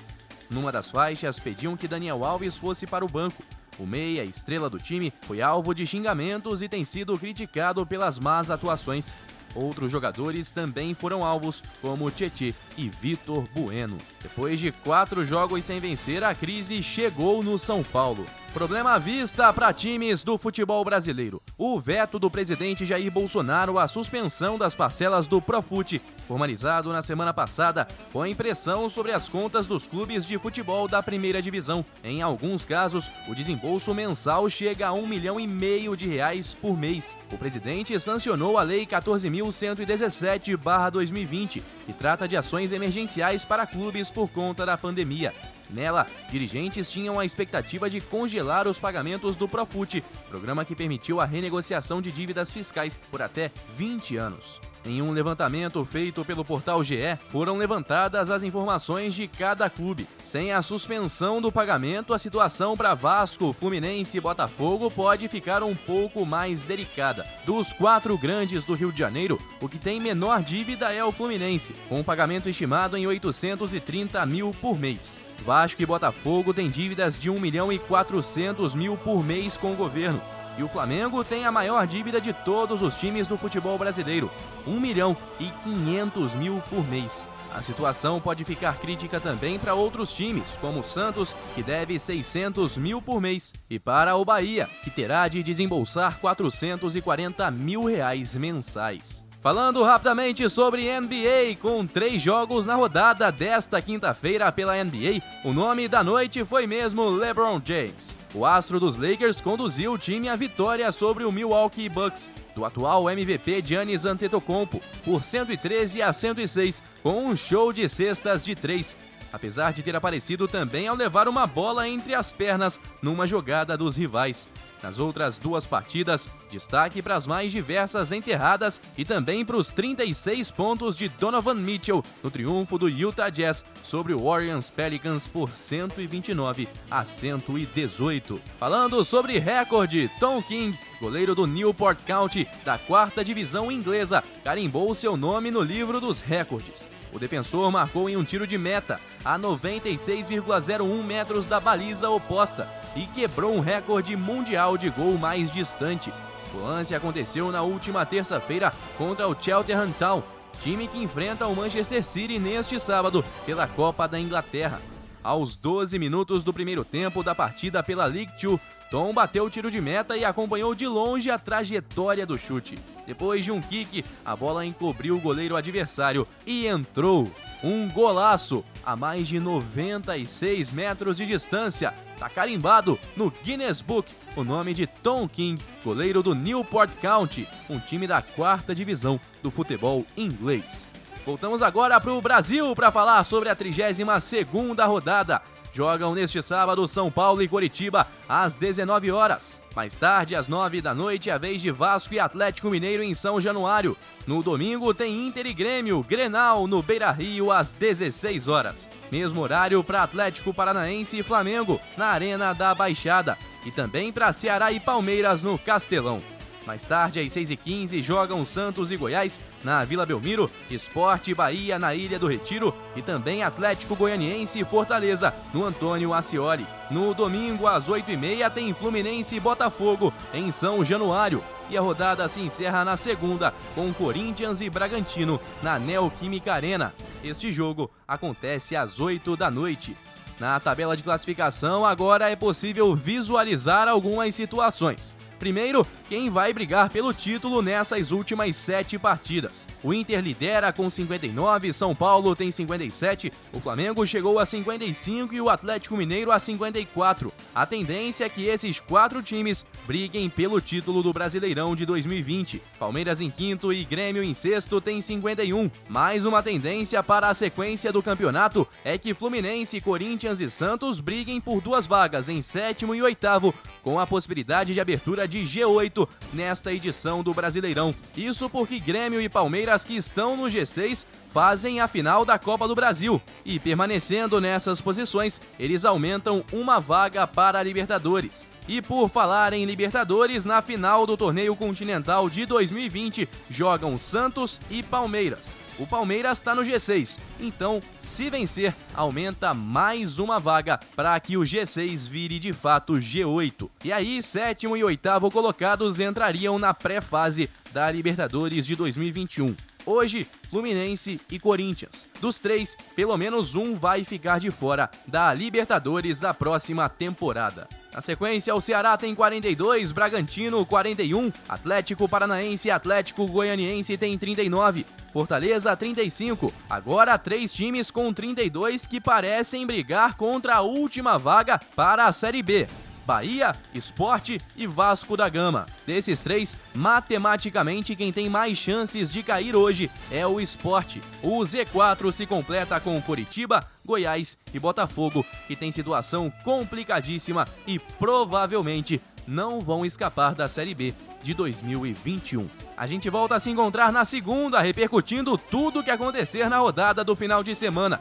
Numa 0.48 0.72
das 0.72 0.90
faixas, 0.90 1.38
pediam 1.38 1.76
que 1.76 1.86
Daniel 1.86 2.24
Alves 2.24 2.56
fosse 2.56 2.86
para 2.86 3.04
o 3.04 3.08
banco. 3.08 3.42
O 3.78 3.86
meia, 3.86 4.24
estrela 4.24 4.70
do 4.70 4.78
time, 4.78 5.12
foi 5.20 5.42
alvo 5.42 5.74
de 5.74 5.86
xingamentos 5.86 6.62
e 6.62 6.68
tem 6.68 6.82
sido 6.82 7.18
criticado 7.18 7.84
pelas 7.84 8.18
más 8.18 8.50
atuações. 8.50 9.14
Outros 9.54 9.90
jogadores 9.90 10.50
também 10.50 10.94
foram 10.94 11.24
alvos, 11.24 11.62
como 11.82 12.10
Tietê 12.10 12.54
e 12.76 12.88
Vitor 12.88 13.46
Bueno. 13.54 13.96
Depois 14.22 14.60
de 14.60 14.70
quatro 14.70 15.24
jogos 15.24 15.64
sem 15.64 15.80
vencer, 15.80 16.22
a 16.22 16.34
crise 16.34 16.82
chegou 16.82 17.42
no 17.42 17.58
São 17.58 17.82
Paulo. 17.82 18.24
Problema 18.52 18.94
à 18.94 18.98
vista 18.98 19.52
para 19.52 19.72
times 19.72 20.24
do 20.24 20.36
futebol 20.36 20.84
brasileiro. 20.84 21.40
O 21.56 21.80
veto 21.80 22.18
do 22.18 22.28
presidente 22.28 22.84
Jair 22.84 23.08
Bolsonaro 23.08 23.78
à 23.78 23.86
suspensão 23.86 24.58
das 24.58 24.74
parcelas 24.74 25.28
do 25.28 25.40
Profute, 25.40 26.02
formalizado 26.26 26.92
na 26.92 27.00
semana 27.00 27.32
passada, 27.32 27.86
põe 28.12 28.34
pressão 28.34 28.90
sobre 28.90 29.12
as 29.12 29.28
contas 29.28 29.68
dos 29.68 29.86
clubes 29.86 30.26
de 30.26 30.36
futebol 30.36 30.88
da 30.88 31.00
primeira 31.00 31.40
divisão. 31.40 31.86
Em 32.02 32.22
alguns 32.22 32.64
casos, 32.64 33.08
o 33.28 33.36
desembolso 33.36 33.94
mensal 33.94 34.50
chega 34.50 34.88
a 34.88 34.92
um 34.92 35.06
milhão 35.06 35.38
e 35.38 35.46
meio 35.46 35.96
de 35.96 36.08
reais 36.08 36.52
por 36.52 36.76
mês. 36.76 37.16
O 37.32 37.38
presidente 37.38 38.00
sancionou 38.00 38.58
a 38.58 38.64
Lei 38.64 38.84
14.117-2020, 38.84 41.62
que 41.86 41.92
trata 41.92 42.26
de 42.26 42.36
ações 42.36 42.72
emergenciais 42.72 43.44
para 43.44 43.64
clubes 43.64 44.10
por 44.10 44.28
conta 44.28 44.66
da 44.66 44.76
pandemia. 44.76 45.32
Nela, 45.72 46.06
dirigentes 46.30 46.90
tinham 46.90 47.18
a 47.18 47.24
expectativa 47.24 47.88
de 47.88 48.00
congelar 48.00 48.66
os 48.66 48.78
pagamentos 48.78 49.36
do 49.36 49.48
Profut, 49.48 50.02
programa 50.28 50.64
que 50.64 50.74
permitiu 50.74 51.20
a 51.20 51.24
renegociação 51.24 52.00
de 52.00 52.10
dívidas 52.10 52.50
fiscais 52.50 53.00
por 53.10 53.22
até 53.22 53.50
20 53.76 54.16
anos. 54.16 54.69
Em 54.84 55.02
um 55.02 55.12
levantamento 55.12 55.84
feito 55.84 56.24
pelo 56.24 56.44
portal 56.44 56.82
GE, 56.82 57.16
foram 57.30 57.58
levantadas 57.58 58.30
as 58.30 58.42
informações 58.42 59.14
de 59.14 59.28
cada 59.28 59.68
clube. 59.68 60.08
Sem 60.24 60.52
a 60.52 60.62
suspensão 60.62 61.40
do 61.40 61.52
pagamento, 61.52 62.14
a 62.14 62.18
situação 62.18 62.74
para 62.76 62.94
Vasco, 62.94 63.52
Fluminense 63.52 64.16
e 64.16 64.20
Botafogo 64.20 64.90
pode 64.90 65.28
ficar 65.28 65.62
um 65.62 65.76
pouco 65.76 66.24
mais 66.24 66.62
delicada. 66.62 67.26
Dos 67.44 67.74
quatro 67.74 68.16
grandes 68.16 68.64
do 68.64 68.72
Rio 68.72 68.90
de 68.90 68.98
Janeiro, 68.98 69.38
o 69.60 69.68
que 69.68 69.78
tem 69.78 70.00
menor 70.00 70.42
dívida 70.42 70.92
é 70.92 71.04
o 71.04 71.12
Fluminense, 71.12 71.74
com 71.88 71.96
um 71.96 72.04
pagamento 72.04 72.48
estimado 72.48 72.96
em 72.96 73.06
830 73.06 74.24
mil 74.24 74.50
por 74.62 74.78
mês. 74.78 75.18
Vasco 75.44 75.82
e 75.82 75.86
Botafogo 75.86 76.54
têm 76.54 76.68
dívidas 76.68 77.18
de 77.18 77.28
1 77.28 77.38
milhão 77.38 77.72
e 77.72 77.78
400 77.78 78.74
mil 78.74 78.96
por 78.96 79.24
mês 79.24 79.56
com 79.56 79.72
o 79.72 79.76
governo. 79.76 80.20
E 80.60 80.62
o 80.62 80.68
Flamengo 80.68 81.24
tem 81.24 81.46
a 81.46 81.50
maior 81.50 81.86
dívida 81.86 82.20
de 82.20 82.34
todos 82.34 82.82
os 82.82 82.94
times 82.98 83.26
do 83.26 83.38
futebol 83.38 83.78
brasileiro, 83.78 84.30
1 84.66 84.78
milhão 84.78 85.16
e 85.40 85.46
500 85.64 86.34
mil 86.34 86.62
por 86.68 86.86
mês. 86.86 87.26
A 87.54 87.62
situação 87.62 88.20
pode 88.20 88.44
ficar 88.44 88.76
crítica 88.76 89.18
também 89.18 89.58
para 89.58 89.72
outros 89.72 90.12
times, 90.12 90.58
como 90.60 90.80
o 90.80 90.84
Santos, 90.84 91.34
que 91.54 91.62
deve 91.62 91.98
600 91.98 92.76
mil 92.76 93.00
por 93.00 93.22
mês, 93.22 93.54
e 93.70 93.78
para 93.78 94.16
o 94.16 94.22
Bahia, 94.22 94.68
que 94.84 94.90
terá 94.90 95.26
de 95.28 95.42
desembolsar 95.42 96.18
440 96.20 97.50
mil 97.50 97.84
reais 97.84 98.34
mensais. 98.34 99.24
Falando 99.40 99.82
rapidamente 99.82 100.46
sobre 100.50 101.00
NBA, 101.00 101.56
com 101.58 101.86
três 101.86 102.20
jogos 102.20 102.66
na 102.66 102.74
rodada 102.74 103.32
desta 103.32 103.80
quinta-feira 103.80 104.52
pela 104.52 104.74
NBA, 104.84 105.22
o 105.42 105.54
nome 105.54 105.88
da 105.88 106.04
noite 106.04 106.44
foi 106.44 106.66
mesmo 106.66 107.08
LeBron 107.08 107.58
James. 107.64 108.19
O 108.32 108.46
astro 108.46 108.78
dos 108.78 108.96
Lakers 108.96 109.40
conduziu 109.40 109.92
o 109.92 109.98
time 109.98 110.28
à 110.28 110.36
vitória 110.36 110.92
sobre 110.92 111.24
o 111.24 111.32
Milwaukee 111.32 111.88
Bucks, 111.88 112.30
do 112.54 112.64
atual 112.64 113.10
MVP 113.10 113.60
Giannis 113.60 114.06
Antetokounmpo, 114.06 114.80
por 115.04 115.24
113 115.24 116.00
a 116.00 116.12
106, 116.12 116.80
com 117.02 117.26
um 117.26 117.34
show 117.34 117.72
de 117.72 117.88
cestas 117.88 118.44
de 118.44 118.54
três, 118.54 118.96
apesar 119.32 119.72
de 119.72 119.82
ter 119.82 119.94
aparecido 119.96 120.46
também 120.48 120.88
ao 120.88 120.96
levar 120.96 121.28
uma 121.28 121.46
bola 121.46 121.88
entre 121.88 122.14
as 122.14 122.32
pernas 122.32 122.80
numa 123.02 123.26
jogada 123.26 123.76
dos 123.76 123.96
rivais. 123.96 124.48
Nas 124.82 124.98
outras 124.98 125.36
duas 125.36 125.66
partidas, 125.66 126.30
destaque 126.50 127.02
para 127.02 127.14
as 127.14 127.26
mais 127.26 127.52
diversas 127.52 128.12
enterradas 128.12 128.80
e 128.96 129.04
também 129.04 129.44
para 129.44 129.56
os 129.56 129.70
36 129.72 130.50
pontos 130.50 130.96
de 130.96 131.08
Donovan 131.08 131.54
Mitchell 131.54 132.02
no 132.22 132.30
triunfo 132.30 132.78
do 132.78 132.88
Utah 132.88 133.28
Jazz 133.28 133.64
sobre 133.84 134.14
o 134.14 134.24
Orleans 134.24 134.70
Pelicans 134.70 135.28
por 135.28 135.50
129 135.50 136.68
a 136.90 137.04
118. 137.04 138.40
Falando 138.58 139.04
sobre 139.04 139.38
recorde, 139.38 140.10
Tom 140.18 140.42
King, 140.42 140.78
goleiro 141.00 141.34
do 141.34 141.46
Newport 141.46 141.98
County 142.06 142.48
da 142.64 142.78
quarta 142.78 143.24
divisão 143.24 143.70
inglesa, 143.70 144.22
carimbou 144.42 144.94
seu 144.94 145.16
nome 145.16 145.50
no 145.50 145.60
livro 145.60 146.00
dos 146.00 146.20
recordes. 146.20 146.99
O 147.12 147.18
defensor 147.18 147.70
marcou 147.70 148.08
em 148.08 148.16
um 148.16 148.24
tiro 148.24 148.46
de 148.46 148.56
meta 148.56 149.00
a 149.24 149.38
96,01 149.38 151.02
metros 151.02 151.46
da 151.46 151.58
baliza 151.58 152.08
oposta 152.08 152.68
e 152.94 153.06
quebrou 153.06 153.54
um 153.54 153.60
recorde 153.60 154.16
mundial 154.16 154.78
de 154.78 154.88
gol 154.90 155.18
mais 155.18 155.50
distante. 155.50 156.12
O 156.54 156.58
lance 156.58 156.94
aconteceu 156.94 157.50
na 157.50 157.62
última 157.62 158.06
terça-feira 158.06 158.72
contra 158.96 159.28
o 159.28 159.40
Cheltenham 159.40 159.90
Town, 159.92 160.22
time 160.62 160.88
que 160.88 160.98
enfrenta 160.98 161.46
o 161.46 161.54
Manchester 161.54 162.04
City 162.04 162.38
neste 162.38 162.78
sábado 162.78 163.24
pela 163.44 163.66
Copa 163.66 164.06
da 164.06 164.18
Inglaterra. 164.18 164.80
Aos 165.22 165.54
12 165.54 165.98
minutos 165.98 166.42
do 166.42 166.52
primeiro 166.52 166.84
tempo 166.84 167.22
da 167.22 167.34
partida 167.34 167.82
pela 167.82 168.06
League 168.06 168.32
Two, 168.40 168.58
Tom 168.90 169.12
bateu 169.12 169.44
o 169.44 169.50
tiro 169.50 169.70
de 169.70 169.80
meta 169.80 170.16
e 170.16 170.24
acompanhou 170.24 170.74
de 170.74 170.84
longe 170.86 171.30
a 171.30 171.38
trajetória 171.38 172.26
do 172.26 172.36
chute. 172.36 172.74
Depois 173.06 173.44
de 173.44 173.52
um 173.52 173.60
kick, 173.60 174.04
a 174.24 174.34
bola 174.34 174.66
encobriu 174.66 175.16
o 175.16 175.20
goleiro 175.20 175.56
adversário 175.56 176.26
e 176.44 176.66
entrou. 176.66 177.30
Um 177.62 177.88
golaço 177.88 178.64
a 178.84 178.96
mais 178.96 179.28
de 179.28 179.38
96 179.38 180.72
metros 180.72 181.18
de 181.18 181.26
distância. 181.26 181.94
Tá 182.18 182.28
carimbado 182.28 182.98
no 183.16 183.30
Guinness 183.30 183.80
Book 183.80 184.12
o 184.34 184.42
nome 184.42 184.74
de 184.74 184.86
Tom 184.86 185.28
King, 185.28 185.62
goleiro 185.84 186.22
do 186.22 186.34
Newport 186.34 186.90
County, 187.00 187.46
um 187.68 187.78
time 187.78 188.06
da 188.06 188.20
quarta 188.22 188.74
divisão 188.74 189.20
do 189.42 189.50
futebol 189.50 190.04
inglês. 190.16 190.88
Voltamos 191.24 191.62
agora 191.62 192.00
para 192.00 192.12
o 192.12 192.20
Brasil 192.20 192.74
para 192.74 192.90
falar 192.90 193.22
sobre 193.24 193.48
a 193.50 193.56
32ª 193.56 194.86
rodada. 194.86 195.42
Jogam 195.72 196.14
neste 196.14 196.42
sábado 196.42 196.86
São 196.88 197.10
Paulo 197.10 197.42
e 197.42 197.48
Coritiba 197.48 198.06
às 198.28 198.54
19 198.54 199.10
horas. 199.10 199.60
Mais 199.74 199.94
tarde, 199.94 200.34
às 200.34 200.48
9 200.48 200.80
da 200.80 200.94
noite, 200.94 201.30
a 201.30 201.38
vez 201.38 201.62
de 201.62 201.70
Vasco 201.70 202.12
e 202.14 202.18
Atlético 202.18 202.70
Mineiro 202.70 203.02
em 203.02 203.14
São 203.14 203.40
Januário. 203.40 203.96
No 204.26 204.42
domingo 204.42 204.92
tem 204.92 205.26
Inter 205.26 205.46
e 205.46 205.54
Grêmio, 205.54 206.02
Grenal 206.02 206.66
no 206.66 206.82
Beira-Rio 206.82 207.52
às 207.52 207.70
16 207.70 208.48
horas. 208.48 208.88
Mesmo 209.12 209.40
horário 209.40 209.82
para 209.84 210.02
Atlético 210.02 210.52
Paranaense 210.52 211.18
e 211.18 211.22
Flamengo 211.22 211.80
na 211.96 212.06
Arena 212.06 212.52
da 212.52 212.74
Baixada 212.74 213.38
e 213.64 213.70
também 213.70 214.12
para 214.12 214.32
Ceará 214.32 214.72
e 214.72 214.80
Palmeiras 214.80 215.42
no 215.42 215.58
Castelão. 215.58 216.18
Mais 216.66 216.82
tarde, 216.82 217.20
às 217.20 217.28
6h15, 217.28 218.02
jogam 218.02 218.44
Santos 218.44 218.92
e 218.92 218.96
Goiás 218.96 219.40
na 219.64 219.82
Vila 219.84 220.04
Belmiro, 220.04 220.50
Esporte 220.70 221.34
Bahia 221.34 221.78
na 221.78 221.94
Ilha 221.94 222.18
do 222.18 222.26
Retiro 222.26 222.74
e 222.94 223.02
também 223.02 223.42
Atlético 223.42 223.96
Goianiense 223.96 224.60
e 224.60 224.64
Fortaleza 224.64 225.34
no 225.54 225.64
Antônio 225.64 226.12
Ascioli. 226.12 226.66
No 226.90 227.14
domingo, 227.14 227.66
às 227.66 227.88
8h30, 227.88 228.50
tem 228.50 228.74
Fluminense 228.74 229.36
e 229.36 229.40
Botafogo 229.40 230.12
em 230.34 230.50
São 230.50 230.84
Januário. 230.84 231.42
E 231.70 231.78
a 231.78 231.80
rodada 231.80 232.28
se 232.28 232.40
encerra 232.40 232.84
na 232.84 232.96
segunda, 232.96 233.54
com 233.74 233.92
Corinthians 233.92 234.60
e 234.60 234.68
Bragantino 234.68 235.40
na 235.62 235.78
Neoquímica 235.78 236.52
Arena. 236.52 236.92
Este 237.22 237.52
jogo 237.52 237.90
acontece 238.08 238.74
às 238.74 238.98
8 238.98 239.36
da 239.36 239.50
noite. 239.50 239.96
Na 240.40 240.58
tabela 240.58 240.96
de 240.96 241.02
classificação, 241.02 241.84
agora 241.84 242.30
é 242.30 242.34
possível 242.34 242.94
visualizar 242.96 243.86
algumas 243.86 244.34
situações. 244.34 245.14
Primeiro, 245.40 245.86
quem 246.06 246.28
vai 246.28 246.52
brigar 246.52 246.90
pelo 246.90 247.14
título 247.14 247.62
nessas 247.62 248.12
últimas 248.12 248.54
sete 248.56 248.98
partidas. 248.98 249.66
O 249.82 249.94
Inter 249.94 250.20
lidera 250.20 250.70
com 250.70 250.90
59, 250.90 251.72
São 251.72 251.94
Paulo 251.94 252.36
tem 252.36 252.50
57, 252.50 253.32
o 253.54 253.58
Flamengo 253.58 254.06
chegou 254.06 254.38
a 254.38 254.44
55 254.44 255.34
e 255.34 255.40
o 255.40 255.48
Atlético 255.48 255.96
Mineiro 255.96 256.30
a 256.30 256.38
54. 256.38 257.32
A 257.54 257.64
tendência 257.64 258.26
é 258.26 258.28
que 258.28 258.44
esses 258.44 258.78
quatro 258.78 259.22
times 259.22 259.64
briguem 259.86 260.28
pelo 260.28 260.60
título 260.60 261.02
do 261.02 261.10
Brasileirão 261.10 261.74
de 261.74 261.86
2020. 261.86 262.60
Palmeiras 262.78 263.22
em 263.22 263.30
quinto 263.30 263.72
e 263.72 263.82
Grêmio 263.82 264.22
em 264.22 264.34
sexto 264.34 264.78
tem 264.78 265.00
51. 265.00 265.70
Mais 265.88 266.26
uma 266.26 266.42
tendência 266.42 267.02
para 267.02 267.30
a 267.30 267.34
sequência 267.34 267.90
do 267.90 268.02
campeonato 268.02 268.68
é 268.84 268.98
que 268.98 269.14
Fluminense, 269.14 269.80
Corinthians 269.80 270.42
e 270.42 270.50
Santos 270.50 271.00
briguem 271.00 271.40
por 271.40 271.62
duas 271.62 271.86
vagas 271.86 272.28
em 272.28 272.42
sétimo 272.42 272.94
e 272.94 273.00
oitavo, 273.00 273.54
com 273.82 273.98
a 273.98 274.06
possibilidade 274.06 274.74
de 274.74 274.80
abertura 274.80 275.29
de 275.30 275.40
G8 275.44 276.06
nesta 276.34 276.72
edição 276.74 277.22
do 277.22 277.32
Brasileirão. 277.32 277.94
Isso 278.14 278.50
porque 278.50 278.78
Grêmio 278.78 279.22
e 279.22 279.28
Palmeiras, 279.28 279.84
que 279.84 279.96
estão 279.96 280.36
no 280.36 280.44
G6, 280.44 281.06
fazem 281.32 281.80
a 281.80 281.88
final 281.88 282.24
da 282.24 282.38
Copa 282.38 282.68
do 282.68 282.74
Brasil 282.74 283.22
e, 283.44 283.58
permanecendo 283.58 284.40
nessas 284.40 284.80
posições, 284.80 285.40
eles 285.58 285.84
aumentam 285.84 286.44
uma 286.52 286.80
vaga 286.80 287.26
para 287.26 287.60
a 287.60 287.62
Libertadores. 287.62 288.50
E 288.68 288.82
por 288.82 289.08
falar 289.08 289.52
em 289.52 289.64
Libertadores, 289.64 290.44
na 290.44 290.60
final 290.60 291.06
do 291.06 291.16
Torneio 291.16 291.56
Continental 291.56 292.28
de 292.28 292.44
2020 292.44 293.28
jogam 293.48 293.96
Santos 293.96 294.60
e 294.70 294.82
Palmeiras. 294.82 295.69
O 295.80 295.86
Palmeiras 295.86 296.36
está 296.36 296.54
no 296.54 296.60
G6, 296.60 297.18
então, 297.40 297.80
se 298.02 298.28
vencer, 298.28 298.74
aumenta 298.94 299.54
mais 299.54 300.18
uma 300.18 300.38
vaga 300.38 300.78
para 300.94 301.18
que 301.18 301.38
o 301.38 301.40
G6 301.40 302.06
vire 302.06 302.38
de 302.38 302.52
fato 302.52 302.92
G8. 302.92 303.66
E 303.82 303.90
aí, 303.90 304.22
sétimo 304.22 304.76
e 304.76 304.84
oitavo 304.84 305.30
colocados 305.30 305.98
entrariam 305.98 306.58
na 306.58 306.74
pré-fase 306.74 307.48
da 307.72 307.90
Libertadores 307.90 308.66
de 308.66 308.76
2021. 308.76 309.56
Hoje, 309.86 310.26
Fluminense 310.50 311.18
e 311.30 311.38
Corinthians. 311.38 312.06
Dos 312.20 312.38
três, 312.38 312.76
pelo 312.94 313.16
menos 313.16 313.54
um 313.54 313.74
vai 313.74 314.04
ficar 314.04 314.38
de 314.38 314.50
fora 314.50 314.90
da 315.06 315.32
Libertadores 315.32 316.20
da 316.20 316.34
próxima 316.34 316.90
temporada. 316.90 317.66
Na 317.92 318.00
sequência, 318.00 318.54
o 318.54 318.60
Ceará 318.60 318.96
tem 318.96 319.14
42, 319.14 319.90
Bragantino 319.90 320.64
41, 320.64 321.32
Atlético 321.48 322.08
Paranaense 322.08 322.68
e 322.68 322.70
Atlético 322.70 323.26
Goianiense 323.26 323.98
tem 323.98 324.16
39, 324.16 324.86
Fortaleza 325.12 325.76
35. 325.76 326.52
Agora 326.68 327.18
três 327.18 327.52
times 327.52 327.90
com 327.90 328.12
32 328.12 328.86
que 328.86 329.00
parecem 329.00 329.66
brigar 329.66 330.14
contra 330.14 330.56
a 330.56 330.60
última 330.60 331.18
vaga 331.18 331.58
para 331.74 332.06
a 332.06 332.12
Série 332.12 332.42
B. 332.42 332.68
Bahia, 333.10 333.56
Esporte 333.74 334.40
e 334.56 334.68
Vasco 334.68 335.16
da 335.16 335.28
Gama. 335.28 335.66
Desses 335.84 336.20
três, 336.20 336.56
matematicamente 336.72 337.96
quem 337.96 338.12
tem 338.12 338.28
mais 338.28 338.56
chances 338.56 339.10
de 339.10 339.20
cair 339.24 339.56
hoje 339.56 339.90
é 340.12 340.24
o 340.24 340.40
Esporte. 340.40 341.02
O 341.20 341.40
Z4 341.40 342.12
se 342.12 342.24
completa 342.24 342.78
com 342.78 343.02
Curitiba, 343.02 343.66
Goiás 343.84 344.38
e 344.54 344.60
Botafogo, 344.60 345.26
que 345.48 345.56
tem 345.56 345.72
situação 345.72 346.32
complicadíssima 346.44 347.48
e 347.66 347.80
provavelmente 347.80 349.02
não 349.26 349.58
vão 349.58 349.84
escapar 349.84 350.32
da 350.32 350.46
Série 350.46 350.72
B 350.72 350.94
de 351.20 351.34
2021. 351.34 352.48
A 352.76 352.86
gente 352.86 353.10
volta 353.10 353.34
a 353.34 353.40
se 353.40 353.50
encontrar 353.50 353.92
na 353.92 354.04
segunda, 354.04 354.60
repercutindo 354.60 355.36
tudo 355.36 355.80
o 355.80 355.82
que 355.82 355.90
acontecer 355.90 356.48
na 356.48 356.58
rodada 356.58 357.02
do 357.02 357.16
final 357.16 357.42
de 357.42 357.56
semana. 357.56 358.00